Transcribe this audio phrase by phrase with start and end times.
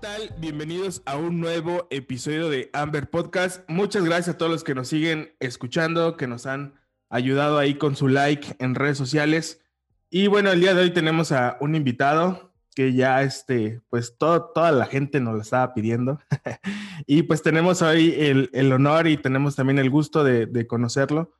[0.00, 0.34] tal?
[0.38, 3.62] Bienvenidos a un nuevo episodio de Amber Podcast.
[3.68, 6.74] Muchas gracias a todos los que nos siguen escuchando, que nos han
[7.08, 9.62] ayudado ahí con su like en redes sociales.
[10.10, 14.50] Y bueno, el día de hoy tenemos a un invitado que ya, este, pues todo,
[14.54, 16.20] toda la gente nos lo estaba pidiendo.
[17.06, 21.32] y pues tenemos hoy el, honor y tenemos también el gusto de, conocerlo.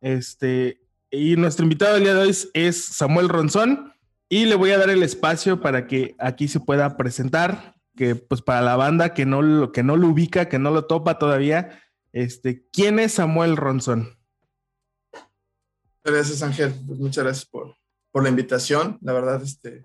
[0.00, 3.92] Este, y nuestro invitado el día de hoy es Samuel Ronzón
[4.30, 8.42] y le voy a dar el espacio para que aquí se pueda presentar, que pues
[8.42, 11.82] para la banda que no lo, que no lo ubica, que no lo topa todavía,
[12.12, 14.16] este, ¿quién es Samuel Ronzón?
[16.04, 17.74] Gracias Ángel, pues muchas gracias por,
[18.12, 19.84] por la invitación, la verdad, este,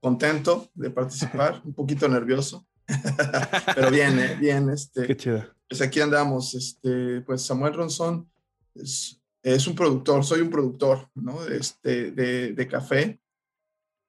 [0.00, 2.66] contento de participar, un poquito nervioso,
[3.74, 5.44] pero bien, eh, bien, este, Qué chido.
[5.68, 8.30] Pues aquí andamos, este, pues Samuel Ronzón
[8.74, 11.44] es, es un productor, soy un productor, ¿no?
[11.44, 13.20] Este, de, de café,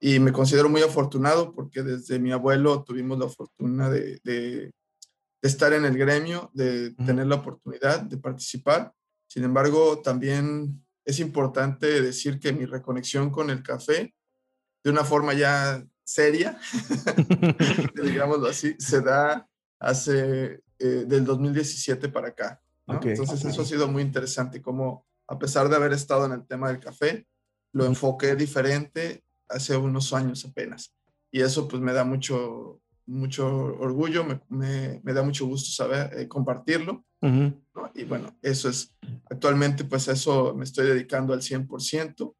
[0.05, 4.69] y me considero muy afortunado porque desde mi abuelo tuvimos la fortuna de, de,
[5.41, 8.91] estar en el gremio, de tener la oportunidad de participar.
[9.27, 14.13] Sin embargo, también es importante decir que mi reconexión con el café,
[14.83, 16.59] de una forma ya seria,
[18.03, 19.47] digámoslo así, se da
[19.79, 22.61] hace eh, del 2017 para acá.
[22.87, 26.67] Entonces eso ha sido muy interesante, como a pesar de haber estado en el tema
[26.67, 27.25] del café,
[27.71, 29.22] lo enfoqué diferente
[29.53, 30.93] hace unos años apenas.
[31.31, 36.27] Y eso pues me da mucho, mucho orgullo, me, me, da mucho gusto saber eh,
[36.27, 37.05] compartirlo.
[37.95, 38.93] Y bueno, eso es,
[39.29, 42.35] actualmente pues eso me estoy dedicando al 100%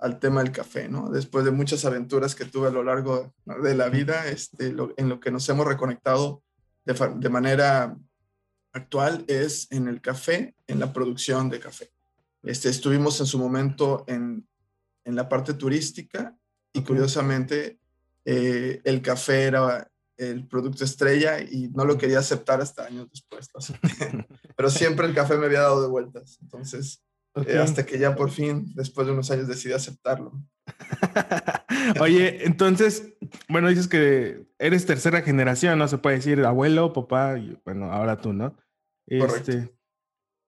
[0.00, 1.08] al tema del café, ¿no?
[1.08, 5.20] Después de muchas aventuras que tuve a lo largo de la vida, este, en lo
[5.20, 6.42] que nos hemos reconectado
[6.84, 7.96] de, de manera
[8.72, 11.90] actual es en el café, en la producción de café.
[12.42, 14.46] Este, estuvimos en su momento en,
[15.04, 16.36] en la parte turística
[16.74, 17.78] y curiosamente
[18.26, 23.48] eh, el café era el producto estrella y no lo quería aceptar hasta años después.
[24.56, 26.38] Pero siempre el café me había dado de vueltas.
[26.42, 27.02] Entonces,
[27.46, 30.32] eh, hasta que ya por fin, después de unos años, decidí aceptarlo.
[32.00, 33.14] Oye, entonces,
[33.48, 35.88] bueno, dices que eres tercera generación, ¿no?
[35.88, 38.56] Se puede decir abuelo, papá, y bueno, ahora tú, ¿no?
[39.06, 39.52] Correcto.
[39.52, 39.74] Este,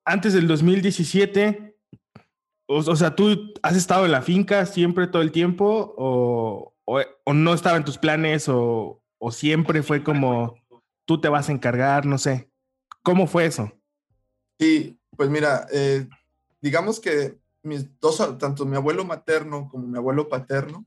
[0.05, 1.76] antes del 2017,
[2.67, 6.73] o, sea, ¿tú has estado en la finca siempre todo el tiempo o,
[7.33, 10.55] no estaba en tus planes o, siempre fue como
[11.05, 12.51] tú te vas a encargar, no sé?
[13.03, 13.73] ¿Cómo fue eso?
[14.59, 16.09] Sí, pues mira, eh,
[16.61, 20.87] digamos que mis dos, tanto mi abuelo materno como mi abuelo paterno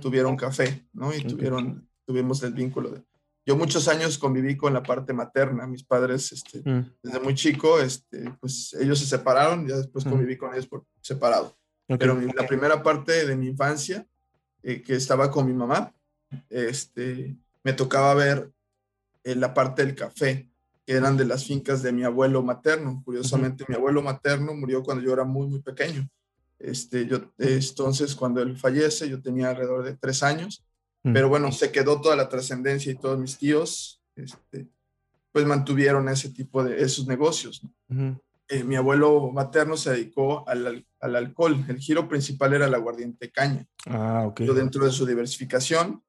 [0.00, 1.12] tuvieron café, ¿no?
[1.12, 3.02] Y tuvieron, tuvimos el vínculo de,
[3.50, 6.98] yo muchos años conviví con la parte materna, mis padres, este, mm.
[7.02, 10.08] desde muy chico, este, pues ellos se separaron, ya después mm.
[10.08, 11.58] conviví con ellos por separado.
[11.98, 14.06] Pero la primera parte de mi infancia,
[14.62, 15.92] eh, que estaba con mi mamá,
[16.48, 18.52] este, me tocaba ver
[19.24, 20.48] eh, la parte del café,
[20.86, 23.02] que eran de las fincas de mi abuelo materno.
[23.04, 26.08] Curiosamente, mi abuelo materno murió cuando yo era muy, muy pequeño.
[26.60, 30.64] Este, yo, entonces, cuando él fallece, yo tenía alrededor de tres años
[31.02, 34.68] pero bueno, se quedó toda la trascendencia y todos mis tíos, este,
[35.32, 37.62] pues mantuvieron ese tipo de esos negocios.
[38.48, 41.64] Eh, mi abuelo materno se dedicó al, al, alcohol.
[41.68, 43.66] El giro principal era la aguardiente caña.
[43.86, 44.32] Ah.
[44.34, 46.02] Pero dentro de su diversificación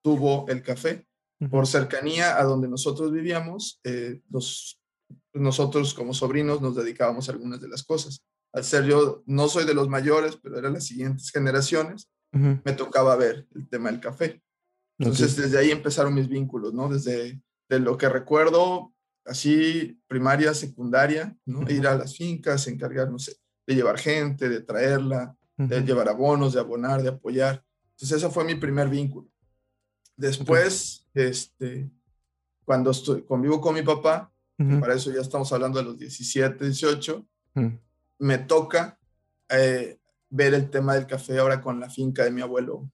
[0.00, 1.06] tuvo el café.
[1.50, 4.80] Por cercanía a donde nosotros vivíamos, eh, los,
[5.32, 8.24] nosotros como sobrinos nos dedicábamos a algunas de las cosas.
[8.52, 13.16] Al ser yo, no soy de los mayores, pero eran las siguientes generaciones, me tocaba
[13.16, 14.42] ver el tema del café.
[14.98, 16.88] Entonces, desde ahí empezaron mis vínculos, ¿no?
[16.88, 18.92] Desde de lo que recuerdo,
[19.24, 21.68] así, primaria, secundaria, ¿no?
[21.70, 27.02] Ir a las fincas, encargarnos de llevar gente, de traerla, de llevar abonos, de abonar,
[27.02, 27.64] de apoyar.
[27.90, 29.28] Entonces, ese fue mi primer vínculo.
[30.16, 31.90] Después, este,
[32.64, 34.32] cuando estoy, convivo con mi papá,
[34.80, 37.26] para eso ya estamos hablando de los 17, 18,
[38.18, 38.98] me toca
[39.48, 39.98] eh,
[40.30, 42.90] ver el tema del café ahora con la finca de mi abuelo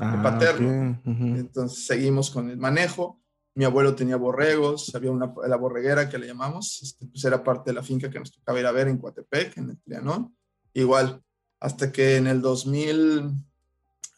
[0.00, 1.00] ah, paterno.
[1.04, 3.20] Entonces seguimos con el manejo.
[3.54, 7.70] Mi abuelo tenía borregos, había una, la borreguera que le llamamos, este, pues era parte
[7.70, 10.36] de la finca que nos tocaba ir a ver en Coatepec, en el Trianón.
[10.74, 11.20] Igual,
[11.58, 13.32] hasta que en el 2000,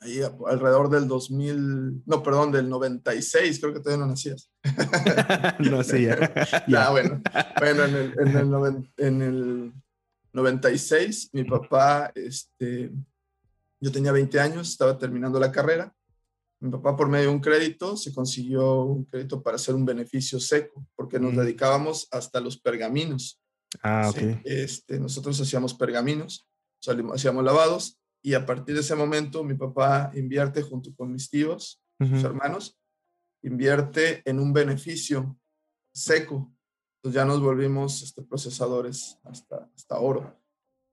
[0.01, 4.51] ahí alrededor del 2000, no, perdón, del 96, creo que todavía no nacías.
[5.59, 6.35] no sé ya.
[6.69, 6.91] ya.
[6.91, 7.23] bueno,
[7.59, 9.73] bueno, en el, en el, en el
[10.33, 12.91] 96, mi papá, este,
[13.81, 15.95] yo tenía 20 años, estaba terminando la carrera.
[16.61, 20.39] Mi papá, por medio de un crédito, se consiguió un crédito para hacer un beneficio
[20.39, 21.39] seco, porque nos mm.
[21.39, 23.41] dedicábamos hasta los pergaminos.
[23.83, 24.41] Ah, ok.
[24.45, 26.47] Este, nosotros hacíamos pergaminos,
[27.15, 31.81] hacíamos lavados, y a partir de ese momento mi papá invierte junto con mis tíos,
[31.99, 32.79] sus hermanos,
[33.43, 35.39] invierte en un beneficio
[35.93, 36.51] seco.
[37.01, 40.39] Entonces ya nos volvimos este, procesadores hasta, hasta oro.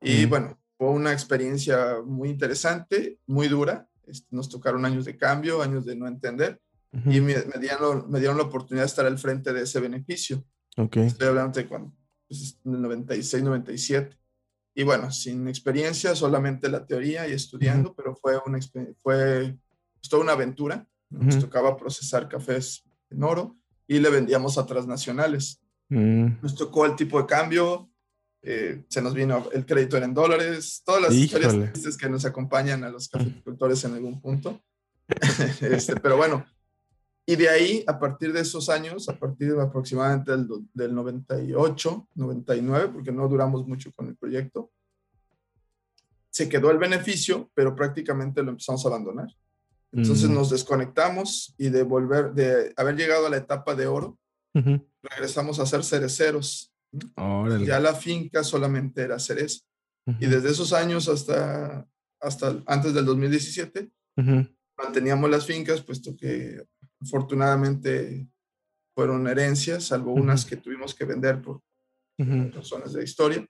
[0.02, 3.90] Y bueno, fue una experiencia muy interesante, muy dura.
[4.06, 6.62] Este, nos tocaron años de cambio, años de no entender.
[6.94, 10.44] Y me, dieron, me, dieron, la oportunidad de estar al frente de ese beneficio.
[10.78, 11.08] Okay.
[11.08, 11.94] Estoy hablando de cuando,
[12.28, 14.18] pues, en el 96, 97.
[14.76, 20.24] Y bueno, sin experiencia, solamente la teoría y estudiando, pero fue una, fue pues, toda
[20.24, 20.88] una aventura.
[21.10, 23.58] Nos tocaba procesar cafés en oro
[23.88, 25.62] y le vendíamos a transnacionales.
[25.90, 26.42] Mm.
[26.42, 27.90] Nos tocó el tipo de cambio,
[28.42, 32.90] eh, se nos vino el crédito en dólares, todas las historias que nos acompañan a
[32.90, 34.62] los cafeticultores en algún punto.
[35.62, 36.46] este, pero bueno,
[37.26, 42.08] y de ahí, a partir de esos años, a partir de aproximadamente del, del 98,
[42.16, 44.72] 99, porque no duramos mucho con el proyecto,
[46.30, 49.28] se quedó el beneficio, pero prácticamente lo empezamos a abandonar.
[49.92, 50.34] Entonces mm.
[50.34, 54.18] nos desconectamos y de volver, de haber llegado a la etapa de oro,
[55.10, 56.74] regresamos a ser cereceros.
[57.66, 59.62] Ya la finca solamente era cereza.
[60.20, 61.86] Y desde esos años hasta,
[62.22, 63.92] hasta antes del 2017,
[64.78, 66.66] manteníamos las fincas, puesto que
[67.02, 68.28] afortunadamente
[68.96, 71.62] fueron herencias, salvo unas que tuvimos que vender por
[72.18, 73.46] razones de historia.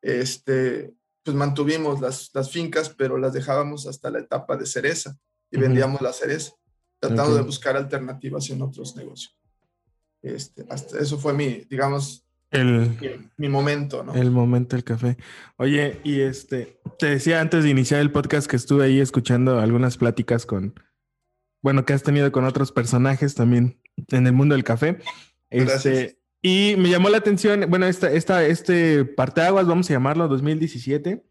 [0.00, 0.94] Este,
[1.24, 5.18] pues mantuvimos las, las fincas, pero las dejábamos hasta la etapa de cereza
[5.50, 6.52] y vendíamos la cereza,
[7.00, 9.37] tratando de buscar alternativas en otros negocios.
[10.22, 14.14] Este, hasta eso fue mi, digamos, el, mi, momento, ¿no?
[14.14, 15.18] El momento del café.
[15.56, 19.98] Oye, y este, te decía antes de iniciar el podcast que estuve ahí escuchando algunas
[19.98, 20.74] pláticas con,
[21.60, 24.98] bueno, que has tenido con otros personajes también en el mundo del café.
[25.50, 31.24] Este, y me llamó la atención, bueno, esta, esta, este parteaguas, vamos a llamarlo 2017.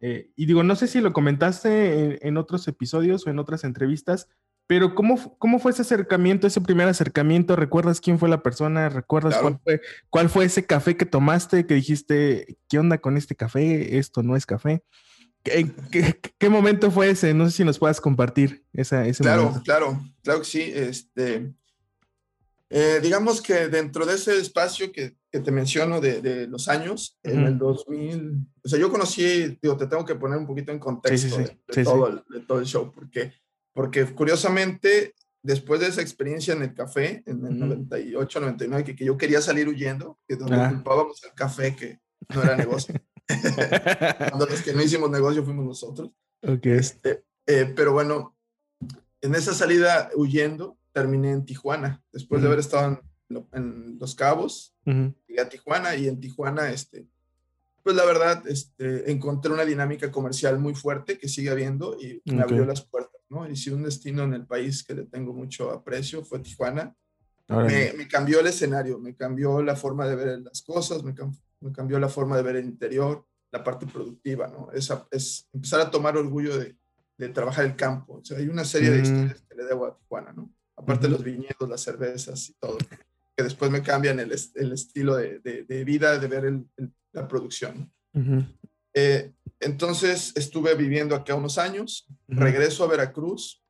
[0.00, 4.28] Eh, y digo, no sé si lo comentaste en, otros episodios o en otras entrevistas,
[4.66, 7.56] pero ¿cómo, ¿cómo fue ese acercamiento, ese primer acercamiento?
[7.56, 8.88] ¿Recuerdas quién fue la persona?
[8.88, 9.80] ¿Recuerdas cuál, fue,
[10.10, 13.98] cuál fue ese café que tomaste que dijiste, ¿qué onda con este café?
[13.98, 14.82] Esto no es café.
[15.44, 17.34] ¿Qué, qué, momento fue ese?
[17.34, 19.62] No sé si nos puedas compartir esa, ese claro, momento.
[19.64, 20.62] Claro, claro que sí.
[20.74, 21.52] Este,
[22.70, 27.18] eh, digamos que dentro de ese espacio que, que te menciono de, de los años,
[27.22, 30.78] en el 2000, o sea, yo conocí, digo, te tengo que poner un poquito en
[30.78, 33.32] contexto de, todo el, de, todo el, show, porque,
[33.74, 39.04] porque curiosamente, después de esa experiencia en el café, en el 98, 99, que, que,
[39.04, 40.70] yo quería salir huyendo, que donde ah.
[40.70, 42.00] culpábamos al café que
[42.34, 42.94] no era negocio.
[44.30, 46.10] Cuando los que no hicimos negocio fuimos nosotros.
[46.42, 46.72] Okay.
[46.72, 48.36] Este, eh, pero bueno,
[49.20, 53.00] en esa salida huyendo, terminé en Tijuana, después de haber estado
[53.52, 57.06] en, Los Cabos, llegué a Tijuana y en Tijuana, este,
[57.84, 62.40] pues la verdad, este, encontré una dinámica comercial muy fuerte que sigue habiendo y me
[62.40, 63.46] abrió las puertas, ¿no?
[63.48, 66.96] Y si un destino en el país que le tengo mucho aprecio fue Tijuana.
[67.46, 71.14] Me, me, cambió el escenario, me cambió la forma de ver las cosas, me,
[71.60, 74.72] me cambió la forma de ver el interior, la parte productiva, ¿no?
[74.72, 76.74] Es, es empezar a tomar orgullo de,
[77.18, 78.14] de, trabajar el campo.
[78.14, 79.02] O sea, hay una serie de mm.
[79.02, 80.50] historias que le debo a Tijuana, ¿no?
[80.74, 82.78] Aparte de los viñedos, las cervezas y todo,
[83.36, 86.66] que después me cambian el, el estilo de, de, vida, de ver el,
[87.12, 87.92] la producción.
[88.94, 93.62] eh, entonces estuve viviendo acá unos años, regreso a Veracruz,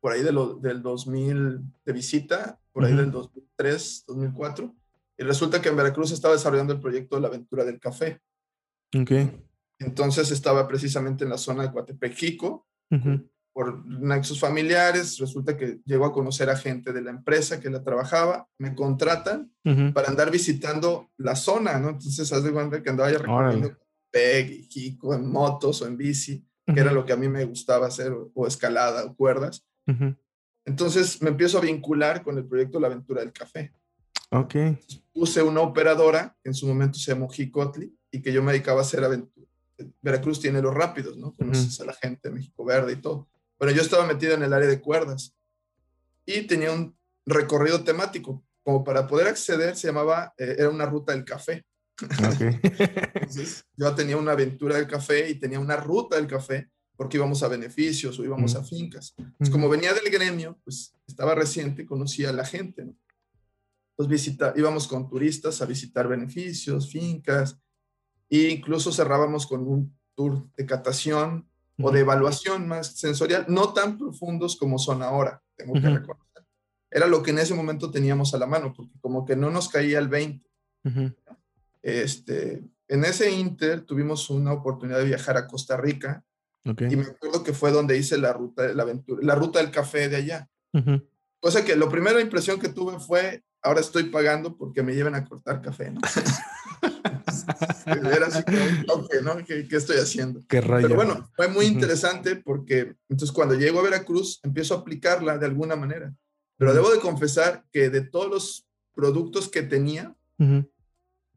[0.00, 4.74] por ahí de lo, del 2000 de visita, por ahí del 2003, 2004,
[5.18, 8.20] y resulta que en Veracruz estaba desarrollando el proyecto de la aventura del café.
[8.98, 9.12] Ok.
[9.78, 12.66] Entonces estaba precisamente en la zona de Coatepejico,
[13.52, 17.82] por nexos familiares, resulta que llego a conocer a gente de la empresa que la
[17.82, 19.52] trabajaba, me contratan
[19.92, 21.90] para andar visitando la zona, ¿no?
[21.90, 23.76] Entonces, haz de cuenta que andaba ya recorriendo
[24.10, 27.44] PEG y Jico en motos o en bici, que era lo que a mí me
[27.44, 29.66] gustaba hacer, o, escalada o cuerdas.
[30.64, 33.72] Entonces, me empiezo a vincular con el proyecto La Aventura del Café.
[34.30, 34.54] Ok.
[35.12, 38.80] Puse una operadora, que en su momento se llamó Jicotli, y que yo me dedicaba
[38.80, 39.46] a hacer aventura.
[40.02, 41.34] Veracruz tiene los rápidos, ¿no?
[41.34, 43.28] Conoces a la gente, México Verde y todo.
[43.60, 45.36] Bueno, yo estaba metido en el área de cuerdas
[46.24, 48.42] y tenía un recorrido temático.
[48.64, 51.66] Como para poder acceder, se llamaba, eh, era una ruta del café.
[52.02, 52.58] Okay.
[53.14, 57.42] Entonces, yo tenía una aventura del café y tenía una ruta del café porque íbamos
[57.42, 59.14] a beneficios o íbamos a fincas.
[59.36, 62.96] Pues como venía del gremio, pues estaba reciente, conocía a la gente, ¿no?
[64.08, 67.60] visita, íbamos con turistas a visitar beneficios, fincas,
[68.30, 71.49] e incluso cerrábamos con un tour de catación
[71.82, 76.44] o de evaluación más sensorial, no tan profundos como son ahora, tengo que reconocer.
[76.90, 79.68] Era lo que en ese momento teníamos a la mano, porque como que no nos
[79.68, 80.48] caía el 20.
[81.82, 86.24] este, en ese inter tuvimos una oportunidad de viajar a Costa Rica
[86.64, 90.08] y me acuerdo que fue donde hice la ruta, la aventura, la ruta del café
[90.08, 90.48] de allá.
[91.40, 95.24] Cosa que la primera impresión que tuve fue, ahora estoy pagando porque me lleven a
[95.24, 96.00] cortar café, ¿no?
[98.26, 98.42] Así
[99.22, 99.36] ¿no?
[99.44, 100.40] ¿Qué, ¿Qué, estoy haciendo?
[100.48, 100.88] Qué rayo.
[100.88, 105.46] Pero bueno, fue muy interesante porque entonces cuando llego a Veracruz empiezo a aplicarla de
[105.46, 106.14] alguna manera.
[106.56, 110.14] Pero debo de confesar que de todos los productos que tenía,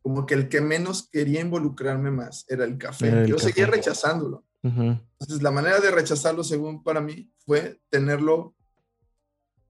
[0.02, 3.08] como que el que menos quería involucrarme más era el café.
[3.08, 3.48] El Yo café.
[3.50, 4.46] seguía rechazándolo.
[4.62, 8.56] Entonces la manera de rechazarlo, según para mí, fue tenerlo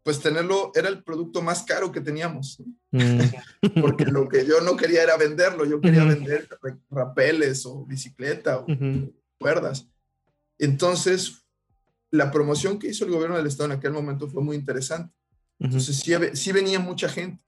[0.04, 2.62] pues tenerlo era el producto más caro que teníamos.
[2.92, 3.22] Mm.
[3.82, 6.48] Porque lo que yo no quería era venderlo, yo quería vender
[6.90, 8.66] rapeles o bicicleta o
[9.40, 9.88] cuerdas.
[10.60, 11.46] Entonces,
[12.12, 15.14] la promoción que hizo el gobierno del estado en aquel momento fue muy interesante.
[15.60, 17.42] Entonces, sí, sí, venía mucha gente.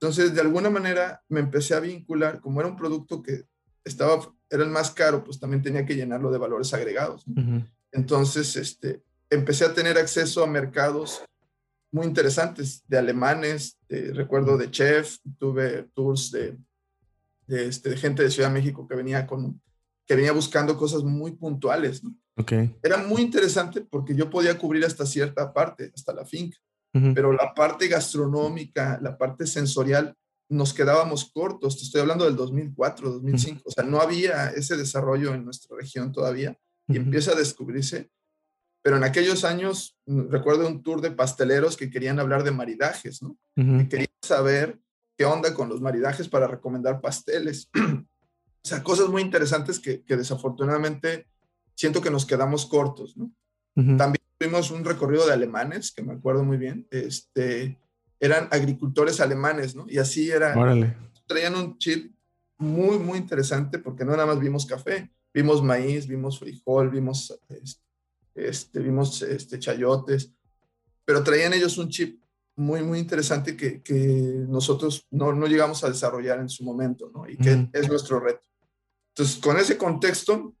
[0.00, 3.44] Entonces, de alguna manera me empecé a vincular, como era un producto que
[3.84, 7.24] estaba, era el más caro, pues también tenía que llenarlo de valores agregados.
[7.90, 11.22] Entonces, este, empecé a tener acceso a mercados
[11.90, 16.58] muy interesantes de alemanes, recuerdo de chef, tuve tours de,
[17.46, 19.60] de, este, de, gente de Ciudad de México que venía, con,
[20.06, 22.04] que venía buscando cosas muy puntuales.
[22.04, 22.14] ¿no?
[22.36, 22.74] Okay.
[22.82, 26.58] Era muy interesante porque yo podía cubrir hasta cierta parte, hasta la finca,
[26.94, 27.14] uh -huh.
[27.14, 30.14] pero la parte gastronómica, la parte sensorial,
[30.50, 31.76] nos quedábamos cortos.
[31.76, 33.62] Te estoy hablando del 2004, 2005, uh -huh.
[33.66, 37.04] o sea, no había ese desarrollo en nuestra región todavía y uh -huh.
[37.04, 38.10] empieza a descubrirse
[38.88, 43.22] pero en aquellos años mm, recuerdo un tour de pasteleros que querían hablar de maridajes,
[43.22, 43.36] ¿no?
[43.54, 43.78] Uh -huh.
[43.80, 44.78] Que querían saber
[45.14, 47.68] qué onda con los maridajes para recomendar pasteles.
[47.76, 51.26] o sea, cosas muy interesantes que, que, desafortunadamente
[51.74, 53.24] siento que nos quedamos cortos, ¿no?
[53.76, 53.98] Uh -huh.
[53.98, 57.78] También tuvimos un recorrido de alemanes, que me acuerdo muy bien, este,
[58.18, 59.84] eran agricultores alemanes, ¿no?
[59.86, 60.96] Y así era, Órale.
[61.26, 62.10] traían un chip
[62.56, 67.87] muy, muy interesante porque no nada más vimos café, vimos maíz, vimos frijol, vimos este,
[68.38, 70.32] este, vimos este, chayotes,
[71.04, 72.20] pero traían ellos un chip
[72.56, 73.94] muy, muy interesante que, que
[74.48, 77.28] nosotros no, no, llegamos a desarrollar en su momento, ¿no?
[77.28, 77.70] Y que mm.
[77.72, 78.48] es nuestro reto.
[79.14, 80.54] Entonces, con ese contexto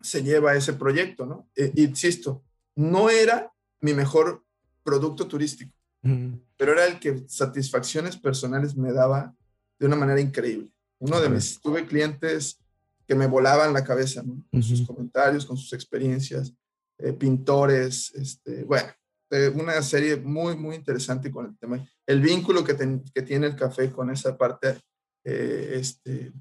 [0.00, 1.48] se lleva ese proyecto, ¿no?
[1.54, 2.42] E, insisto,
[2.74, 4.44] no era mi mejor
[4.82, 6.32] producto turístico, mm.
[6.56, 9.34] pero era el que satisfacciones personales me daba
[9.78, 10.70] de una manera increíble.
[10.98, 12.58] Uno de mis, tuve clientes
[13.06, 14.42] que me volaban la cabeza, ¿no?
[14.50, 16.54] Con sus comentarios, con sus experiencias
[16.98, 18.88] eh, pintores, este, bueno,
[19.30, 21.86] eh, una serie muy, muy interesante con el tema.
[22.06, 24.78] El vínculo que, ten, que tiene el café con esa parte
[25.24, 26.32] eh, este,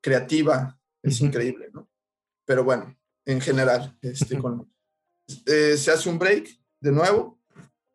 [0.00, 1.26] creativa es uh -huh.
[1.26, 1.88] increíble, ¿no?
[2.46, 4.70] Pero bueno, en general, este, con,
[5.26, 6.48] se hace un break
[6.80, 7.40] de nuevo,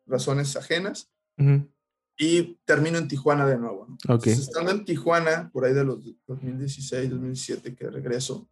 [0.06, 1.72] razones ajenas, uh -huh.
[2.18, 3.86] y termino en Tijuana de nuevo.
[3.86, 3.94] ¿no?
[3.94, 4.32] Okay.
[4.32, 8.48] Entonces, estando en Tijuana, por ahí de los 2016, 2017 que regreso,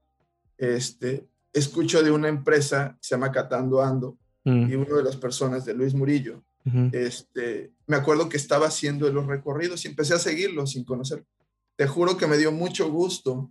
[0.56, 1.28] este,
[1.58, 4.70] escucho de una empresa que se llama Catando Ando mm.
[4.70, 6.44] y una de las personas de Luis Murillo.
[6.64, 6.94] Uh -huh.
[6.94, 11.24] este, me acuerdo que estaba haciendo los recorridos y empecé a seguirlo sin conocer.
[11.76, 13.50] Te juro que me dio mucho gusto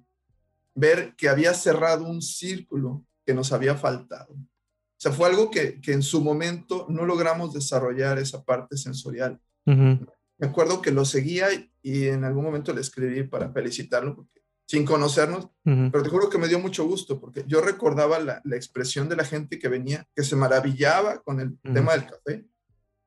[0.75, 4.33] ver que había cerrado un círculo que nos había faltado.
[4.33, 9.39] O sea, fue algo que, que en su momento no logramos desarrollar esa parte sensorial.
[9.65, 10.07] Uh -huh.
[10.37, 11.47] Me acuerdo que lo seguía
[11.81, 15.91] y en algún momento le escribí para felicitarlo porque sin conocernos, uh -huh.
[15.91, 19.15] pero te juro que me dio mucho gusto porque yo recordaba la, la, expresión de
[19.15, 21.73] la gente que venía, que se maravillaba con el uh -huh.
[21.73, 22.45] tema del café,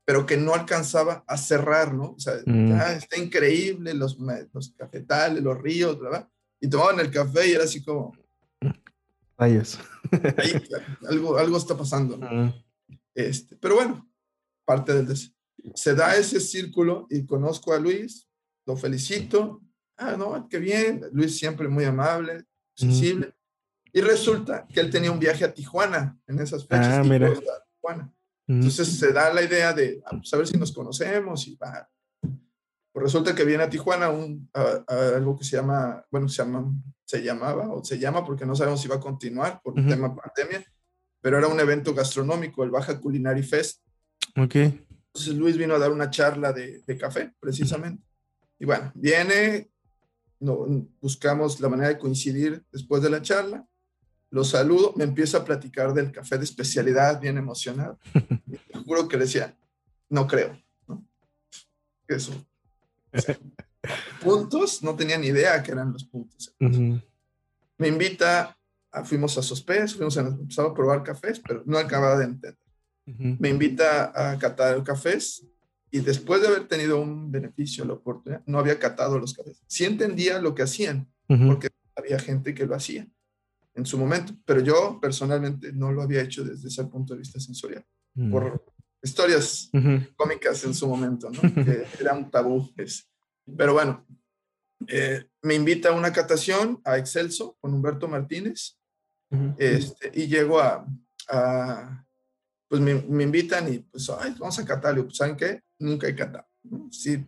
[0.05, 2.13] pero que no alcanzaba a cerrar, ¿no?
[2.13, 2.81] O sea, uh -huh.
[2.81, 4.17] ah, está increíble, los,
[4.53, 6.29] los cafetales, los ríos, ¿verdad?
[6.61, 8.17] Y tomaban el café y era así como...
[9.37, 9.79] Rayos.
[10.37, 10.53] Ahí,
[11.09, 12.53] algo, algo está pasando, ¿no?
[13.15, 14.09] Este, pero bueno,
[14.65, 15.17] parte del...
[15.75, 18.29] Se da ese círculo y conozco a Luis,
[18.65, 19.61] lo felicito,
[19.99, 23.29] ah, no, qué bien, Luis siempre muy amable, sensible.
[23.29, 23.33] Mm.
[23.93, 26.99] Y resulta que él tenía un viaje a Tijuana en esas fechas.
[26.99, 27.33] Ah, mira.
[27.33, 28.13] Tijuana.
[28.47, 28.55] Mm.
[28.55, 31.89] Entonces se da la idea de ah, pues, a ver si nos conocemos y va.
[32.93, 36.43] Pues resulta que viene a Tijuana un, a, a algo que se llama, bueno, se,
[36.43, 36.73] llama,
[37.05, 39.87] se llamaba o se llama porque no sabemos si va a continuar por el uh
[39.87, 39.91] -huh.
[39.91, 40.65] tema pandemia,
[41.21, 43.83] pero era un evento gastronómico, el Baja Culinary Fest.
[44.37, 44.55] Ok.
[44.55, 48.03] Entonces Luis vino a dar una charla de, de café, precisamente.
[48.59, 49.71] Y bueno, viene,
[50.41, 50.67] no,
[51.01, 53.67] buscamos la manera de coincidir después de la charla.
[54.31, 57.99] Lo saludo, me empieza a platicar del café de especialidad, bien emocionado.
[58.73, 59.57] Te juro que le decía,
[60.11, 60.57] no creo.
[60.87, 61.05] ¿no?
[62.07, 62.33] Eso.
[63.13, 63.39] O sea,
[64.23, 66.55] puntos, no tenía ni idea que eran los puntos.
[66.61, 67.03] Uh -huh.
[67.79, 68.57] Me invita,
[68.91, 72.59] a, fuimos a Sospes, fuimos a, empezamos a probar cafés, pero no acababa de entender.
[73.07, 73.37] Uh -huh.
[73.39, 75.47] Me invita a catar cafés
[75.91, 79.63] y después de haber tenido un beneficio, la oportunidad, no había catado los cafés.
[79.67, 81.49] Sí entendía lo que hacían, uh -huh.
[81.49, 83.07] porque había gente que lo hacía
[83.75, 87.41] en su momento, pero yo personalmente no lo había hecho desde ese punto de vista
[87.41, 87.85] sensorial,
[88.17, 88.31] uh -huh.
[88.31, 88.65] por
[89.03, 89.71] historias
[90.17, 91.41] cómicas en su momento, ¿no?
[91.65, 92.69] que era un tabú.
[93.57, 94.05] Pero bueno,
[94.87, 98.79] eh, me invita a una catación a Excelso con Humberto Martínez
[99.59, 100.87] este, y llego a,
[102.69, 104.95] pues me, me, invitan y pues, ay, vamos a catar.
[105.03, 105.63] pues, ¿saben qué?
[105.79, 106.47] Nunca he catado.
[106.91, 107.25] Sí,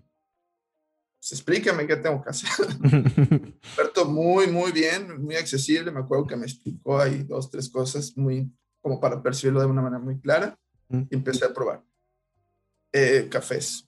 [1.20, 2.48] pues explícame qué tengo que hacer.
[2.82, 5.90] Humberto muy, muy bien, muy accesible.
[5.90, 9.82] Me acuerdo que me explicó ahí dos, tres cosas muy, como para percibirlo de una
[9.82, 10.58] manera muy clara.
[10.88, 11.84] Y empecé a probar
[12.92, 13.86] eh, cafés.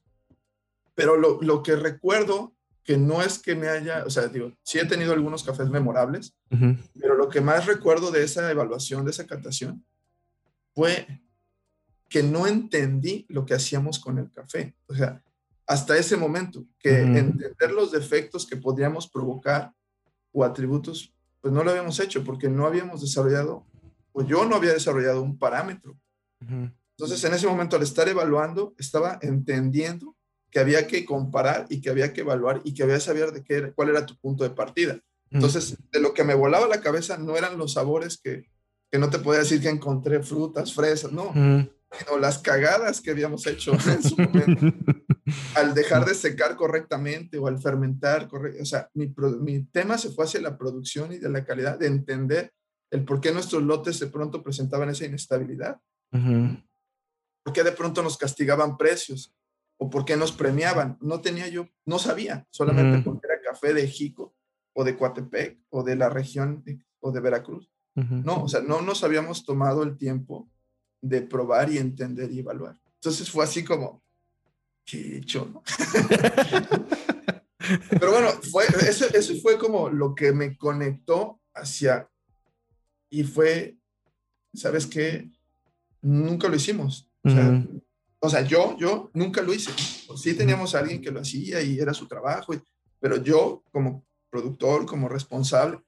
[0.95, 2.55] Pero lo, lo, que recuerdo,
[2.85, 6.37] que no es que me haya, o sea, digo, sí he tenido algunos cafés memorables,
[7.01, 9.85] pero lo que más recuerdo de esa evaluación, de esa captación,
[10.75, 11.23] fue
[12.13, 14.77] que no entendí lo que hacíamos con el café.
[14.87, 15.23] O sea,
[15.67, 19.73] hasta ese momento, que entender los defectos que podríamos provocar
[20.31, 23.65] o atributos, pues no lo habíamos hecho porque no habíamos desarrollado,
[24.13, 25.99] o yo no había desarrollado un parámetro.
[26.91, 30.15] Entonces, en ese momento, al estar evaluando, estaba entendiendo
[30.51, 33.43] que había que comparar y que había que evaluar y que había que saber de
[33.43, 35.01] qué, cuál era tu punto de partida.
[35.31, 38.51] Entonces, de lo que me volaba la cabeza no eran los sabores que,
[38.91, 41.33] que no te podía decir que encontré frutas, fresas, no,
[41.99, 44.67] sino las cagadas que habíamos hecho en su momento.
[45.57, 48.29] al dejar de secar correctamente o al fermentar,
[48.61, 51.87] o sea, mi, mi, tema se fue hacia la producción y de la calidad, de
[51.87, 52.53] entender
[52.91, 55.81] el por qué nuestros lotes de pronto presentaban esa inestabilidad,
[56.11, 59.35] por qué de pronto nos castigaban precios
[59.79, 60.99] o por qué nos premiaban.
[61.01, 64.35] No tenía yo, no sabía, solamente porque era café de Jico
[64.75, 66.65] o de Coatepec o de la región
[67.01, 67.71] o de Veracruz.
[67.95, 70.51] No, o sea, no nos habíamos tomado el tiempo
[71.03, 72.81] de probar y entender y evaluar.
[72.95, 74.03] Entonces fue así como,
[74.85, 75.51] ¿qué hecho?
[75.53, 75.63] No?
[77.91, 82.09] Pero bueno, fue, eso, eso fue como lo que me conectó hacia,
[83.11, 83.77] y fue,
[84.55, 85.31] ¿sabes qué?
[86.01, 87.11] Nunca lo hicimos.
[88.21, 89.71] O sea, yo, yo nunca lo hice.
[90.17, 92.53] Sí teníamos a alguien que lo hacía y era su trabajo,
[93.01, 95.83] pero yo como productor, como responsable,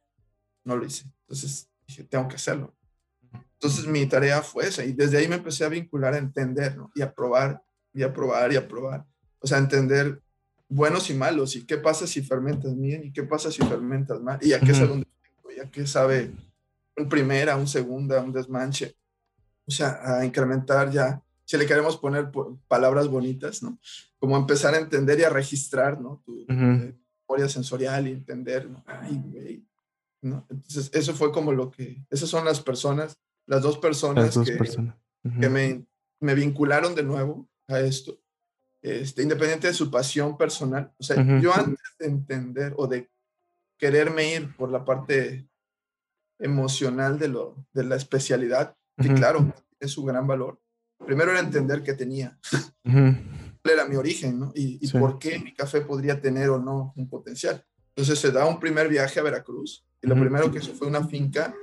[0.64, 1.05] no lo hice.
[1.22, 2.74] Entonces dije, tengo que hacerlo.
[3.64, 6.92] Entonces mi tarea fue esa y desde ahí me empecé a vincular a entender ¿no?
[6.94, 7.62] y a probar
[7.94, 9.07] y a probar y a probar.
[9.38, 10.20] O sea, entender
[10.68, 14.38] buenos y malos y qué pasa si fermentas bien y qué pasa si fermentas mal
[14.42, 15.07] y a qué sabe un
[15.57, 16.31] y a qué sabe
[16.94, 18.96] un primera, un segunda, un desmanche.
[19.66, 22.31] O sea, a incrementar ya, si le queremos poner
[22.68, 23.79] palabras bonitas, ¿no?
[24.18, 26.22] Como empezar a entender y a registrar, ¿no?
[26.27, 28.85] Tu, memoria sensorial y entender, ¿no?
[28.87, 29.64] Ay,
[30.20, 30.46] ¿no?
[30.50, 34.59] Entonces, eso fue como lo que, esas son las personas, las dos personas, que,
[35.40, 35.85] que me,
[36.20, 38.18] me vincularon de nuevo a esto,
[38.83, 40.92] este, independiente de su pasión personal.
[40.98, 43.11] O sea, yo antes de entender o de
[43.78, 45.48] quererme ir por la parte
[46.38, 50.61] emocional de, lo, de la especialidad, que claro, es su gran valor.
[51.04, 52.38] Primero era entender qué tenía,
[52.83, 54.52] cuál era mi origen, ¿no?
[54.54, 57.64] Y, por qué mi café podría tener o no un potencial.
[57.88, 61.07] Entonces se da un primer viaje a Veracruz y lo primero que hizo fue una
[61.07, 61.54] finca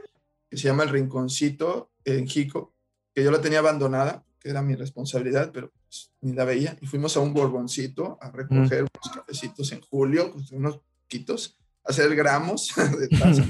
[0.52, 2.76] que se llama El Rinconcito en Jico,
[3.16, 6.76] que yo la tenía abandonada que era mi responsabilidad, pero pues, ni la veía.
[6.82, 11.92] Y fuimos a un borboncito a recoger unos cafecitos en julio, pues, unos quitos, a
[11.92, 13.44] hacer gramos de taza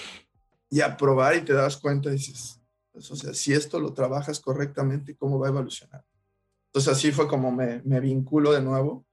[0.70, 2.60] y a probar y te das cuenta y dices,
[2.92, 6.04] pues, o sea, si esto lo trabajas correctamente, ¿cómo va a evolucionar?
[6.66, 9.04] Entonces así fue como me, me vinculo de nuevo,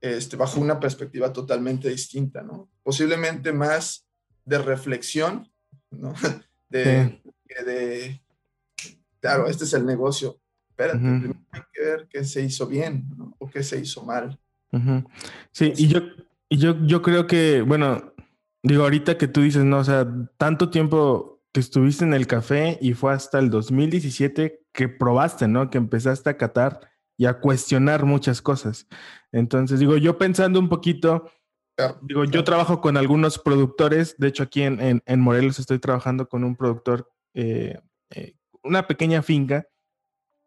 [0.00, 2.70] este, bajo una perspectiva totalmente distinta, ¿no?
[2.82, 4.06] Posiblemente más
[4.44, 5.52] de reflexión,
[5.90, 6.14] ¿no?
[6.68, 7.20] De,
[7.64, 8.20] de,
[9.20, 13.06] claro, este es el negocio, espérate, hay que ver qué se hizo bien
[13.38, 14.38] o qué se hizo mal.
[15.52, 16.00] Sí, y yo,
[16.48, 18.12] y yo, yo creo que, bueno,
[18.62, 22.78] digo, ahorita que tú dices, no, o sea, tanto tiempo que estuviste en el café
[22.82, 25.70] y fue hasta el 2017 que probaste, ¿no?
[25.70, 26.80] Que empezaste a catar
[27.16, 28.86] y a cuestionar muchas cosas.
[29.32, 31.30] Entonces, digo, yo pensando un poquito,
[32.02, 36.44] digo, yo trabajo con algunos productores, de hecho aquí en, en, Morelos estoy trabajando con
[36.44, 37.78] un productor, eh,
[38.10, 39.66] eh, una pequeña finca,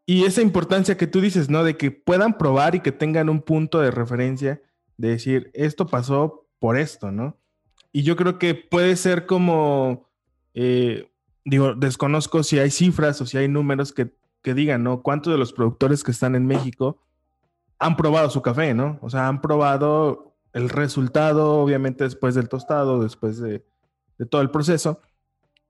[0.05, 1.63] y esa importancia que tú dices, ¿no?
[1.63, 4.59] De que puedan probar y que tengan un punto de referencia
[4.97, 7.37] de decir, esto pasó por esto, ¿no?
[7.91, 10.09] Y yo creo que puede ser como,
[10.55, 11.11] eh,
[11.45, 14.11] digo, desconozco si hay cifras o si hay números que,
[14.41, 15.03] que digan, ¿no?
[15.03, 17.03] ¿Cuántos de los productores que están en México
[17.77, 18.97] han probado su café, ¿no?
[19.01, 23.65] O sea, han probado el resultado, obviamente después del tostado, después de,
[24.17, 25.01] de todo el proceso,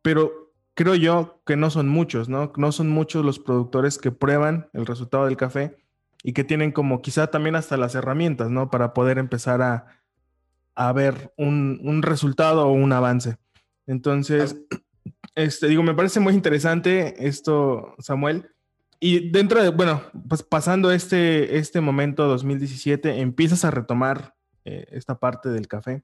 [0.02, 2.54] pero creo yo que no son muchos, ¿no?
[2.56, 5.78] No son muchos los productores que prueban el resultado del café
[6.24, 8.70] y que tienen como quizá también hasta las herramientas, ¿no?
[8.70, 10.02] Para poder empezar a,
[10.76, 13.38] a ver un, un, resultado o un avance.
[13.88, 14.58] Entonces,
[15.36, 18.50] este, digo, me parece muy interesante esto, Samuel.
[19.02, 24.36] y dentro de, bueno, pues pasando este, este momento 2017, empiezas a retomar
[24.70, 26.04] eh, esta parte del café.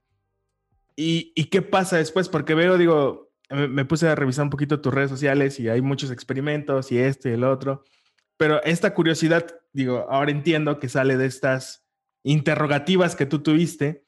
[0.95, 2.29] ¿Y, ¿Y, qué pasa después?
[2.29, 5.81] Porque veo, digo, me, me, puse a revisar un poquito tus redes sociales y hay
[5.81, 7.83] muchos experimentos y este y el otro.
[8.37, 11.85] Pero esta curiosidad, digo, ahora entiendo que sale de estas
[12.23, 14.05] interrogativas que tú tuviste,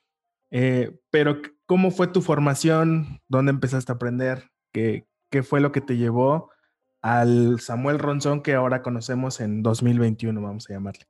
[0.49, 3.21] eh, pero ¿cómo fue tu formación?
[3.27, 4.49] ¿Dónde empezaste a aprender?
[4.73, 6.51] ¿Qué, ¿Qué fue lo que te llevó
[7.01, 11.05] al Samuel Ronzón que ahora conocemos en 2021, vamos a llamarle?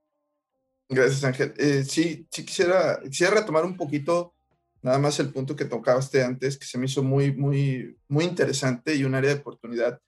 [0.89, 1.53] Gracias, Ángel.
[1.57, 4.33] Eh, sí, sí quisiera, quisiera retomar un poquito
[4.81, 8.95] nada más el punto que tocaste antes, que se me hizo muy, muy, muy interesante
[8.95, 9.99] y un área de oportunidad.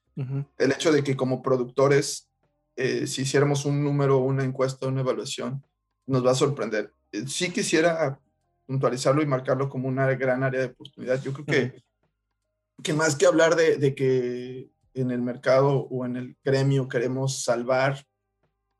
[0.58, 2.30] El hecho de que como productores
[2.82, 5.62] eh, si hiciéramos un número, una encuesta, una evaluación,
[6.08, 6.94] nos va a sorprender.
[7.12, 8.18] Eh, sí quisiera
[8.66, 11.22] puntualizarlo y marcarlo como una gran área de oportunidad.
[11.22, 11.84] Yo creo que,
[12.82, 17.44] que más que hablar de, de, que en el mercado o en el gremio queremos
[17.44, 18.08] salvar,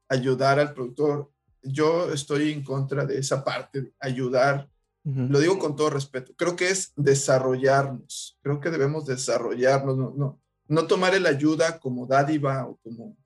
[0.08, 1.30] ayudar al productor,
[1.64, 4.70] yo estoy en contra de esa parte, ayudar.
[5.04, 6.34] Lo digo con todo respeto.
[6.36, 8.38] Creo que es desarrollarnos.
[8.44, 13.18] Creo que debemos desarrollarnos, no, no, no tomar el ayuda como dádiva o como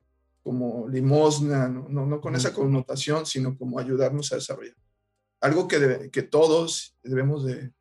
[0.44, 4.76] como limosna, no, no, con esa connotación, sino como ayudarnos a desarrollar.
[5.40, 7.72] Algo que, que todos debemos de